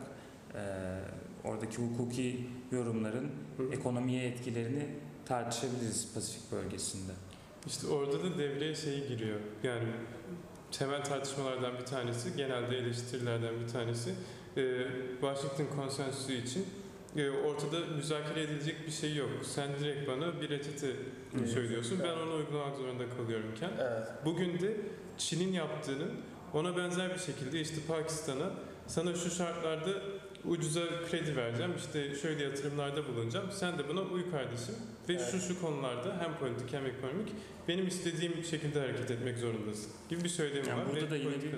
e, 0.55 0.61
oradaki 1.45 1.77
hukuki 1.77 2.47
yorumların 2.73 3.31
Hı. 3.57 3.73
ekonomiye 3.73 4.25
etkilerini 4.29 4.89
tartışabiliriz 5.27 6.15
Pasifik 6.15 6.53
bölgesinde. 6.53 7.13
İşte 7.67 7.87
orada 7.87 8.25
da 8.25 8.39
devreye 8.39 8.75
şey 8.75 9.09
giriyor. 9.09 9.41
Yani 9.63 9.89
temel 10.73 11.05
tartışmalardan 11.05 11.79
bir 11.79 11.85
tanesi, 11.87 12.37
genelde 12.37 12.77
eleştirilerden 12.79 13.61
bir 13.61 13.69
tanesi 13.69 14.11
e, 14.57 14.87
Washington 15.21 15.77
Konsensusu 15.77 16.33
için 16.33 16.67
e, 17.17 17.31
ortada 17.31 17.81
müzakere 17.97 18.43
edilecek 18.43 18.87
bir 18.87 18.93
şey 18.93 19.15
yok. 19.17 19.31
Sen 19.43 19.69
direkt 19.81 20.09
bana 20.09 20.41
bir 20.41 20.51
reçete 20.51 20.91
Evet. 21.39 21.49
söylüyorsun. 21.49 21.99
Ben 22.05 22.13
onu 22.27 22.35
uygulamak 22.35 22.77
zorunda 22.77 23.05
kalıyorumken. 23.17 23.71
Evet. 23.81 24.09
Bugün 24.25 24.59
de 24.59 24.77
Çin'in 25.19 25.53
yaptığının 25.53 26.11
ona 26.55 26.77
benzer 26.77 27.15
bir 27.15 27.21
şekilde 27.21 27.61
işte 27.61 27.77
Pakistan'a 27.89 28.51
sana 28.87 29.15
şu 29.15 29.31
şartlarda 29.31 29.91
ucuza 30.49 30.81
kredi 31.11 31.37
vereceğim, 31.37 31.73
işte 31.77 32.15
şöyle 32.15 32.45
yatırımlarda 32.45 33.09
bulunacağım. 33.09 33.47
Sen 33.53 33.79
de 33.79 33.89
buna 33.89 34.01
uy 34.03 34.31
kardeşim 34.31 34.75
ve 35.09 35.13
Evet. 35.13 35.29
şu 35.31 35.41
şu 35.41 35.61
konularda 35.61 36.17
hem 36.21 36.35
politik 36.39 36.73
hem 36.73 36.87
ekonomik 36.87 37.29
benim 37.69 37.87
istediğim 37.87 38.45
şekilde 38.45 38.81
hareket 38.81 39.11
etmek 39.11 39.39
zorundasın 39.39 39.91
gibi 40.09 40.25
bir 40.25 40.29
söylemi 40.29 40.69
Yani 40.69 40.81
var. 40.81 40.87
burada 40.93 41.07
ve 41.07 41.11
da 41.11 41.17
yine 41.17 41.43
bir. 41.43 41.53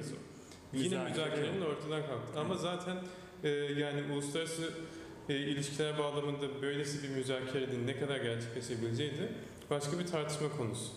Yine 0.72 0.84
müzakere 0.98 1.10
müzakerenin 1.10 1.60
ortadan 1.60 2.00
kalktı. 2.06 2.40
Ama 2.40 2.54
zaten 2.56 2.96
e, 3.44 3.48
yani 3.50 4.12
uluslararası 4.12 4.70
e, 5.28 5.34
ilişkiler 5.36 5.98
bağlamında 5.98 6.62
böylesi 6.62 7.02
bir 7.02 7.08
müzakerenin 7.08 7.86
ne 7.86 8.00
kadar 8.00 8.16
gerçekleşebileceği 8.16 9.10
de 9.10 9.32
başka 9.70 9.98
bir 9.98 10.06
tartışma 10.06 10.56
konusu. 10.56 10.92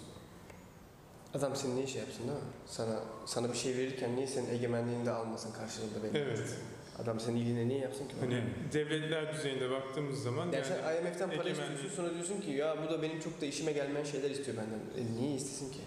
Adam 1.33 1.55
seni 1.55 1.75
niye 1.75 1.87
şey 1.87 2.01
yapsın 2.01 2.19
değil 2.19 2.31
mi? 2.33 2.45
Sana 2.65 2.99
sana 3.25 3.51
bir 3.53 3.57
şey 3.57 3.77
verirken 3.77 4.15
niye 4.15 4.27
senin 4.27 4.49
egemenliğini 4.49 5.05
de 5.05 5.11
almasın 5.11 5.51
karşılığında 5.53 6.03
benim? 6.03 6.15
Evet. 6.15 6.39
Adam 7.03 7.19
senin 7.19 7.35
iyiliğine 7.37 7.67
niye 7.67 7.79
yapsın 7.79 8.07
ki? 8.07 8.13
Hani 8.19 8.43
devletler 8.73 9.33
düzeyinde 9.33 9.69
baktığımız 9.69 10.23
zaman 10.23 10.51
Yani, 10.51 10.65
sen 10.65 10.95
IMF'den 11.05 11.29
para 11.29 11.49
egemenliği- 11.49 11.73
istiyorsun 11.73 11.89
sonra 11.95 12.13
diyorsun 12.13 12.41
ki 12.41 12.51
ya 12.51 12.75
bu 12.87 12.91
da 12.93 13.01
benim 13.01 13.19
çok 13.19 13.41
da 13.41 13.45
işime 13.45 13.71
gelmeyen 13.71 14.05
şeyler 14.05 14.29
istiyor 14.29 14.57
benden. 14.57 15.03
E, 15.03 15.21
niye 15.21 15.35
istesin 15.35 15.71
ki? 15.71 15.79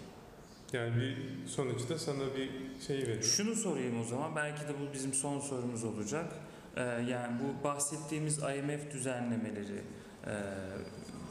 Yani 0.73 0.97
bir 0.97 1.17
sonuçta 1.47 1.99
sana 1.99 2.25
bir 2.37 2.51
şey 2.87 2.97
veriyor. 2.99 3.23
Şunu 3.23 3.55
sorayım 3.55 4.01
o 4.01 4.05
zaman, 4.05 4.37
belki 4.37 4.61
de 4.63 4.73
bu 4.81 4.93
bizim 4.95 5.13
son 5.15 5.41
sorumuz 5.41 5.85
olacak. 5.85 6.33
Ee, 6.77 6.81
yani 6.83 7.41
bu 7.41 7.65
bahsettiğimiz 7.65 8.39
IMF 8.39 8.91
düzenlemeleri, 8.93 9.83
e, 10.27 10.33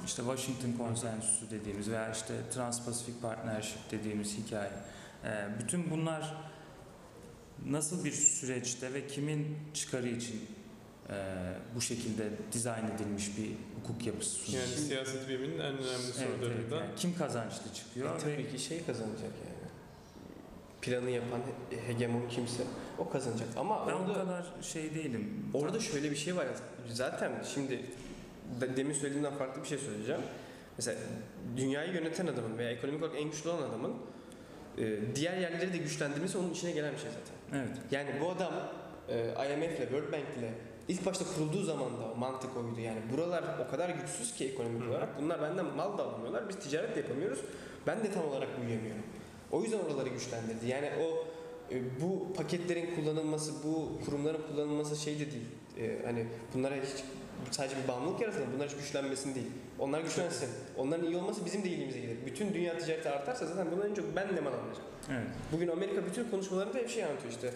işte 0.05 0.21
Washington 0.23 0.85
Konsensusu 0.85 1.51
dediğimiz 1.51 1.89
veya 1.91 2.11
işte 2.11 2.33
Trans-Pacific 2.53 3.21
Partnership 3.21 3.91
dediğimiz 3.91 4.37
hikaye. 4.37 4.71
e, 5.25 5.29
bütün 5.63 5.91
bunlar 5.91 6.33
nasıl 7.65 8.05
bir 8.05 8.11
süreçte 8.11 8.93
ve 8.93 9.07
kimin 9.07 9.57
çıkarı 9.73 10.07
için 10.07 10.41
e, 11.09 11.13
bu 11.75 11.81
şekilde 11.81 12.29
dizayn 12.51 12.85
edilmiş 12.95 13.37
bir 13.37 13.51
hukuk 13.81 14.05
yapısı 14.07 14.29
sunuyor? 14.31 14.63
Yani 14.63 14.75
siyaset 14.75 15.29
biliminin 15.29 15.59
en 15.59 15.65
önemli 15.65 15.81
Evet, 15.87 16.15
evet, 16.19 16.29
sorularından. 16.39 16.77
yani 16.77 16.95
kim 16.95 17.17
kazançlı 17.17 17.73
çıkıyor? 17.73 18.09
E, 18.11 18.13
ve 18.15 18.19
tabii 18.19 18.51
ki 18.51 18.59
şey 18.63 18.85
kazanacak 18.85 19.21
yani. 19.21 19.61
Planı 20.81 21.09
yapan 21.09 21.39
he- 21.69 21.87
hegemon 21.87 22.29
kimse 22.29 22.63
o 22.97 23.09
kazanacak. 23.09 23.47
Ama 23.57 23.87
ben 23.87 23.93
orada 23.93 24.11
o 24.11 24.15
kadar 24.15 24.45
şey 24.61 24.95
değilim. 24.95 25.45
Orada 25.53 25.79
şöyle 25.79 26.11
bir 26.11 26.15
şey 26.15 26.35
var. 26.35 26.47
Zaten 26.93 27.31
şimdi 27.53 27.79
de- 28.61 28.77
demin 28.77 28.93
söylediğimden 28.93 29.33
farklı 29.37 29.63
bir 29.63 29.67
şey 29.67 29.77
söyleyeceğim. 29.77 30.21
Mesela 30.77 30.99
dünyayı 31.57 31.93
yöneten 31.93 32.27
adamın 32.27 32.57
veya 32.57 32.71
ekonomik 32.71 33.03
olarak 33.03 33.17
en 33.21 33.31
güçlü 33.31 33.49
olan 33.49 33.69
adamın 33.69 33.93
e, 34.77 34.99
diğer 35.15 35.37
yerleri 35.37 35.73
de 35.73 35.77
güçlendirmesi 35.77 36.37
onun 36.37 36.51
içine 36.53 36.71
gelen 36.71 36.93
bir 36.93 36.97
şey 36.99 37.09
zaten. 37.09 37.35
Evet. 37.53 37.77
Yani 37.91 38.09
bu 38.21 38.29
adam 38.29 38.53
e, 39.09 39.17
IMF 39.19 39.79
ile 39.79 39.87
World 39.87 40.11
Bank 40.11 40.25
ile 40.39 40.53
ilk 40.87 41.05
başta 41.05 41.25
kurulduğu 41.35 41.63
zaman 41.63 41.97
da 41.97 42.03
o 42.13 42.15
mantık 42.15 42.57
oydu. 42.57 42.79
Yani 42.79 42.99
buralar 43.13 43.43
o 43.67 43.71
kadar 43.71 43.89
güçsüz 43.89 44.33
ki 44.33 44.49
ekonomik 44.49 44.85
Hı. 44.85 44.89
olarak. 44.89 45.21
Bunlar 45.21 45.41
benden 45.41 45.65
mal 45.65 45.97
da 45.97 46.03
alamıyorlar. 46.03 46.49
Biz 46.49 46.59
ticaret 46.59 46.95
de 46.95 46.99
yapamıyoruz. 46.99 47.39
Ben 47.87 48.03
de 48.03 48.11
tam 48.11 48.25
olarak 48.25 48.61
büyüyemiyorum. 48.61 49.03
O 49.51 49.63
yüzden 49.63 49.79
oraları 49.79 50.09
güçlendirdi. 50.09 50.67
Yani 50.67 50.89
o 51.01 51.27
bu 52.01 52.33
paketlerin 52.33 52.95
kullanılması, 52.95 53.51
bu 53.63 53.91
kurumların 54.05 54.41
kullanılması 54.47 54.95
şey 54.95 55.15
de 55.19 55.31
değil. 55.31 55.45
E, 55.79 56.05
hani 56.05 56.25
bunlara 56.53 56.75
hiç 56.75 57.03
sadece 57.51 57.75
bir 57.83 57.87
bağımlılık 57.87 58.21
yaratılır. 58.21 58.45
Bunlar 58.55 58.67
hiç 58.69 58.75
güçlenmesin 58.75 59.35
değil. 59.35 59.47
Onlar 59.79 60.01
güçlensin. 60.01 60.49
Onların 60.77 61.05
iyi 61.05 61.17
olması 61.17 61.45
bizim 61.45 61.63
de 61.63 61.67
iyiliğimize 61.67 61.99
gelir. 61.99 62.17
Bütün 62.25 62.53
dünya 62.53 62.77
ticareti 62.77 63.09
artarsa 63.09 63.45
zaten 63.45 63.71
bundan 63.71 63.89
en 63.89 63.93
çok 63.93 64.15
ben 64.15 64.35
ne 64.35 64.39
mal 64.39 64.51
alacağım. 64.53 64.87
Evet. 65.09 65.27
Bugün 65.51 65.67
Amerika 65.67 66.05
bütün 66.05 66.29
konuşmalarında 66.29 66.77
hep 66.77 66.89
şey 66.89 67.03
anlatıyor 67.05 67.33
işte. 67.33 67.53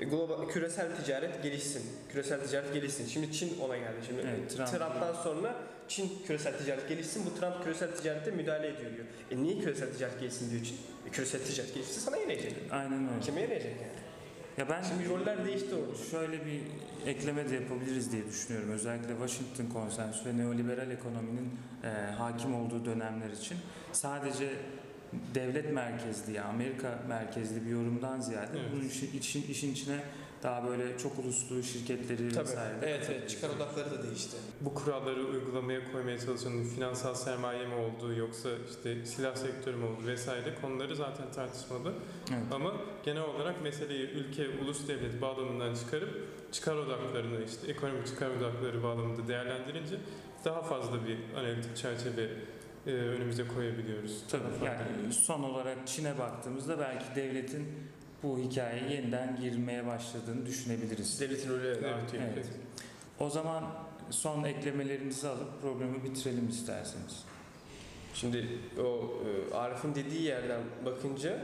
E, 0.00 0.04
Global, 0.04 0.48
küresel 0.48 0.96
ticaret 1.04 1.42
gelişsin. 1.42 1.82
Küresel 2.12 2.46
ticaret 2.46 2.74
gelişsin. 2.74 3.06
Şimdi 3.06 3.32
Çin 3.32 3.60
ona 3.60 3.76
geldi. 3.76 3.96
Şimdi 4.06 4.20
Evet, 4.20 4.50
Trump- 4.52 4.70
Trump'tan 4.70 5.12
sonra 5.22 5.54
Çin 5.88 6.10
küresel 6.26 6.58
ticaret 6.58 6.88
gelişsin. 6.88 7.26
Bu 7.26 7.40
Trump 7.40 7.64
küresel 7.64 7.96
ticarete 7.96 8.30
müdahale 8.30 8.68
ediyor 8.68 8.92
diyor. 8.94 9.06
E 9.30 9.42
niye 9.42 9.58
küresel 9.58 9.92
ticaret 9.92 10.20
gelişsin 10.20 10.50
diyor 10.50 10.64
Çin? 10.64 10.76
E, 11.06 11.10
küresel 11.10 11.40
ticaret 11.40 11.74
gelişse 11.74 12.00
sana 12.00 12.16
yarayacak. 12.16 12.52
Aynen 12.70 13.08
öyle. 13.08 13.20
Kime 13.20 13.40
yarayacak 13.40 13.72
yani? 13.72 14.06
Ya 14.58 14.68
ben 14.68 14.82
Şimdi 14.82 15.08
roller 15.08 15.44
değişti 15.44 15.74
orada. 15.74 16.04
Şöyle 16.10 16.46
bir 16.46 16.60
ekleme 17.06 17.50
de 17.50 17.54
yapabiliriz 17.54 18.12
diye 18.12 18.26
düşünüyorum. 18.26 18.70
Özellikle 18.70 19.08
Washington 19.08 19.66
Konsensusu 19.80 20.28
ve 20.28 20.36
neoliberal 20.36 20.90
ekonominin 20.90 21.50
e, 21.84 21.88
hakim 22.18 22.54
olduğu 22.54 22.84
dönemler 22.84 23.30
için 23.30 23.58
sadece 23.92 24.48
devlet 25.34 25.72
merkezli 25.72 26.32
ya 26.32 26.44
Amerika 26.44 26.98
merkezli 27.08 27.64
bir 27.66 27.70
yorumdan 27.70 28.20
ziyade 28.20 28.58
Evet. 28.60 28.70
bunun 28.72 28.84
işin, 28.88 29.18
işin, 29.20 29.42
işin 29.42 29.72
içine 29.72 30.00
daha 30.42 30.68
böyle 30.68 30.98
çok 30.98 31.18
uluslu 31.18 31.62
şirketleri 31.62 32.32
Tabii. 32.32 32.44
vesaire 32.44 32.80
de 32.80 32.86
Evet, 32.90 33.10
evet. 33.10 33.30
Çıkar 33.30 33.48
odakları 33.48 33.90
da 33.90 34.02
değişti. 34.02 34.36
Bu 34.60 34.74
kuralları 34.74 35.24
uygulamaya 35.24 35.92
koymaya 35.92 36.18
çalışanın 36.18 36.64
finansal 36.64 37.14
sermaye 37.14 37.66
mi 37.66 37.74
olduğu 37.74 38.12
yoksa 38.14 38.48
işte 38.70 39.06
silah 39.06 39.36
sektörü 39.36 39.76
mü 39.76 39.84
olduğu 39.84 40.06
vesaire 40.06 40.54
konuları 40.62 40.96
zaten 40.96 41.32
tartışmalı. 41.34 41.92
Evet. 42.30 42.42
Ama 42.52 42.72
genel 43.04 43.22
olarak 43.22 43.62
meseleyi 43.62 44.10
ülke, 44.10 44.48
ulus 44.64 44.88
devlet 44.88 45.22
bağlamından 45.22 45.74
çıkarıp 45.74 46.28
çıkar 46.52 46.76
odaklarını 46.76 47.44
işte 47.44 47.72
ekonomik 47.72 48.06
çıkar 48.06 48.30
odakları 48.30 48.82
bağlamında 48.82 49.28
değerlendirince 49.28 49.96
daha 50.44 50.62
fazla 50.62 50.96
bir 51.06 51.18
analitik 51.40 51.76
çerçeve 51.76 52.28
e, 52.86 52.90
önümüze 52.90 53.48
koyabiliyoruz. 53.48 54.22
Tabii 54.28 54.42
yani 54.64 55.12
son 55.12 55.42
olarak 55.42 55.86
Çin'e 55.86 56.18
baktığımızda 56.18 56.78
belki 56.78 57.04
devletin 57.16 57.66
bu 58.22 58.38
hikayeye 58.38 58.92
yeniden 58.92 59.36
girmeye 59.40 59.86
başladığını 59.86 60.46
düşünebiliriz. 60.46 61.20
Devletin 61.20 61.50
rolü 61.50 61.66
evet, 61.66 61.78
Evet, 61.82 61.94
artıyor. 61.94 62.22
Evet. 62.34 62.46
O 63.20 63.30
zaman 63.30 63.64
son 64.10 64.44
eklemelerinizi 64.44 65.28
alıp 65.28 65.62
programı 65.62 66.04
bitirelim 66.04 66.48
isterseniz. 66.48 67.24
Şimdi 68.14 68.48
o 68.78 69.12
e, 69.52 69.54
Arif'in 69.54 69.94
dediği 69.94 70.22
yerden 70.22 70.60
bakınca 70.84 71.42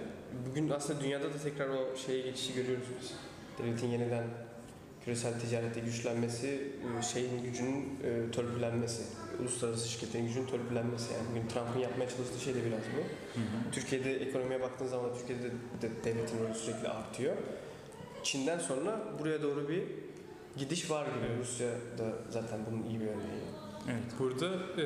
bugün 0.48 0.70
aslında 0.70 1.00
dünyada 1.00 1.34
da 1.34 1.38
tekrar 1.38 1.68
o 1.68 1.96
şeye 2.06 2.20
geçişi 2.20 2.54
görüyoruz 2.54 2.86
biz. 3.00 3.12
Devletin 3.58 3.88
yeniden 3.88 4.24
küresel 5.04 5.40
ticarette 5.40 5.80
güçlenmesi, 5.80 6.72
e, 6.98 7.02
şeyin 7.02 7.42
gücünün 7.42 7.98
e, 8.04 8.30
törpülenmesi, 8.30 9.02
uluslararası 9.40 9.88
şirketlerin 9.88 10.26
gücünün 10.26 10.46
törpülenmesi 10.46 11.12
yani 11.12 11.24
bugün 11.30 11.48
Trump'ın 11.48 11.80
yapmaya 11.80 12.08
çalıştığı 12.08 12.40
şey 12.44 12.54
de 12.54 12.58
biraz 12.66 12.80
bu. 12.80 13.02
Türkiye'de 13.72 14.14
ekonomiye 14.14 14.60
baktığın 14.60 14.86
zaman 14.86 15.10
Türkiye'de 15.18 15.50
de 15.82 16.04
devletin 16.04 16.38
rolü 16.38 16.54
sürekli 16.54 16.88
artıyor. 16.88 17.36
Çin'den 18.22 18.58
sonra 18.58 19.00
buraya 19.18 19.42
doğru 19.42 19.68
bir 19.68 19.82
gidiş 20.56 20.90
var 20.90 21.06
gibi. 21.06 21.26
Evet. 21.30 21.38
Rusya 21.40 21.68
da 21.70 22.12
zaten 22.30 22.60
bunun 22.70 22.82
iyi 22.82 23.00
bir 23.00 23.06
örneği. 23.06 23.42
Evet. 23.88 24.04
Burada 24.18 24.46
e, 24.82 24.84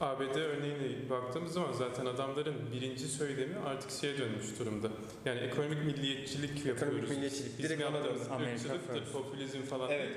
ABD 0.00 0.36
örneğine 0.36 1.10
baktığımız 1.10 1.52
zaman 1.52 1.72
zaten 1.72 2.06
adamların 2.06 2.54
birinci 2.72 3.08
söylemi 3.08 3.56
artık 3.66 3.90
şeye 3.90 4.18
dönmüş 4.18 4.58
durumda. 4.58 4.88
Yani 5.24 5.40
ekonomik 5.40 5.84
milliyetçilik 5.84 6.66
yapıyoruz. 6.66 7.10
milliyetçilik, 7.10 7.58
Bizim 7.58 7.78
direkt. 7.78 8.30
Amerika 8.30 8.54
ırkçılıktır, 8.54 9.12
popülizm 9.12 9.62
falan. 9.62 9.90
Evet. 9.90 10.16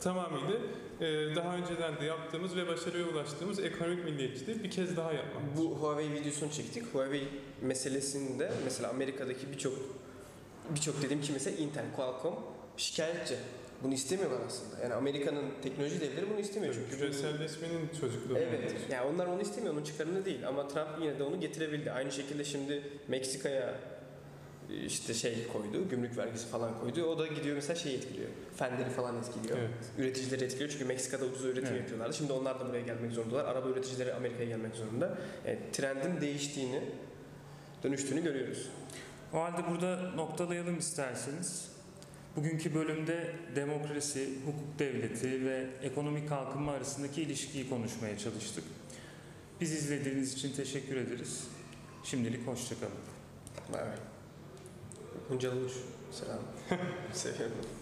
tamamıyla 0.00 0.56
e, 1.00 1.36
daha 1.36 1.56
önceden 1.56 2.00
de 2.00 2.04
yaptığımız 2.04 2.56
ve 2.56 2.68
başarıya 2.68 3.06
ulaştığımız 3.06 3.58
ekonomik 3.58 4.04
milliyetçiliği 4.04 4.64
bir 4.64 4.70
kez 4.70 4.96
daha 4.96 5.12
yapmak. 5.12 5.56
Bu 5.56 5.78
Huawei 5.78 6.12
videosunu 6.12 6.52
çektik. 6.52 6.94
Huawei 6.94 7.28
meselesinde 7.62 8.52
mesela 8.64 8.90
Amerika'daki 8.90 9.52
birçok 9.52 9.74
birçok 10.70 11.02
dediğim 11.02 11.22
ki 11.22 11.32
mesela 11.32 11.56
Intel, 11.56 11.84
Qualcomm 11.96 12.34
şikayetçi. 12.76 13.36
Bunu 13.86 13.94
istemiyorlar 13.94 14.38
aslında. 14.46 14.82
Yani 14.82 14.94
Amerika'nın 14.94 15.44
teknoloji 15.62 16.00
devleri 16.00 16.30
bunu 16.30 16.40
istemiyor 16.40 16.74
çünkü. 16.74 16.92
bu- 16.92 16.96
Küreselleşmenin 16.98 17.88
çocukluğu. 18.00 18.38
Evet. 18.38 18.74
Yani 18.90 19.14
onlar 19.14 19.26
onu 19.26 19.42
istemiyor, 19.42 19.74
onun 19.74 19.84
çıkarını 19.84 20.24
değil. 20.24 20.48
Ama 20.48 20.68
Trump 20.68 20.88
yine 21.02 21.18
de 21.18 21.22
onu 21.22 21.40
getirebildi. 21.40 21.90
Aynı 21.92 22.12
şekilde 22.12 22.44
şimdi 22.44 22.82
Meksika'ya 23.08 23.74
işte 24.86 25.14
şey 25.14 25.46
koydu, 25.52 25.88
gümrük 25.90 26.18
vergisi 26.18 26.46
falan 26.46 26.80
koydu. 26.80 27.04
O 27.04 27.18
da 27.18 27.26
gidiyor 27.26 27.54
mesela 27.56 27.74
şey 27.74 27.94
etkiliyor. 27.94 28.28
Fenleri 28.56 28.90
falan 28.90 29.18
etkiliyor. 29.18 29.58
Evet. 29.58 29.70
Üreticileri 29.98 30.44
etkiliyor 30.44 30.70
çünkü 30.70 30.84
Meksika'da 30.84 31.24
ucuz 31.24 31.44
üretim 31.44 31.66
Evet. 31.66 31.80
yapıyorlardı. 31.80 32.14
Şimdi 32.16 32.32
onlar 32.32 32.60
da 32.60 32.68
buraya 32.68 32.82
gelmek 32.82 33.12
zorundalar. 33.12 33.44
Araba 33.44 33.68
üreticileri 33.68 34.14
Amerika'ya 34.14 34.48
gelmek 34.48 34.74
zorunda. 34.74 35.18
Yani 35.46 35.58
trendin 35.72 36.20
değiştiğini, 36.20 36.80
dönüştüğünü 37.84 38.22
görüyoruz. 38.22 38.68
O 39.34 39.38
halde 39.38 39.70
burada 39.70 39.96
noktalayalım 40.10 40.78
isterseniz. 40.78 41.75
Bugünkü 42.36 42.74
bölümde 42.74 43.34
demokrasi, 43.56 44.28
hukuk 44.46 44.78
devleti 44.78 45.44
ve 45.44 45.66
ekonomik 45.82 46.28
kalkınma 46.28 46.72
arasındaki 46.72 47.22
ilişkiyi 47.22 47.68
konuşmaya 47.68 48.18
çalıştık. 48.18 48.64
Biz 49.60 49.72
izlediğiniz 49.72 50.32
için 50.34 50.52
teşekkür 50.52 50.96
ederiz. 50.96 51.48
Şimdilik 52.04 52.46
hoşçakalın. 52.46 52.92
Bay 53.72 53.82
bay. 53.82 55.36
Uç. 55.36 55.72
Selam. 56.12 56.38
Seviyorum. 57.12 57.75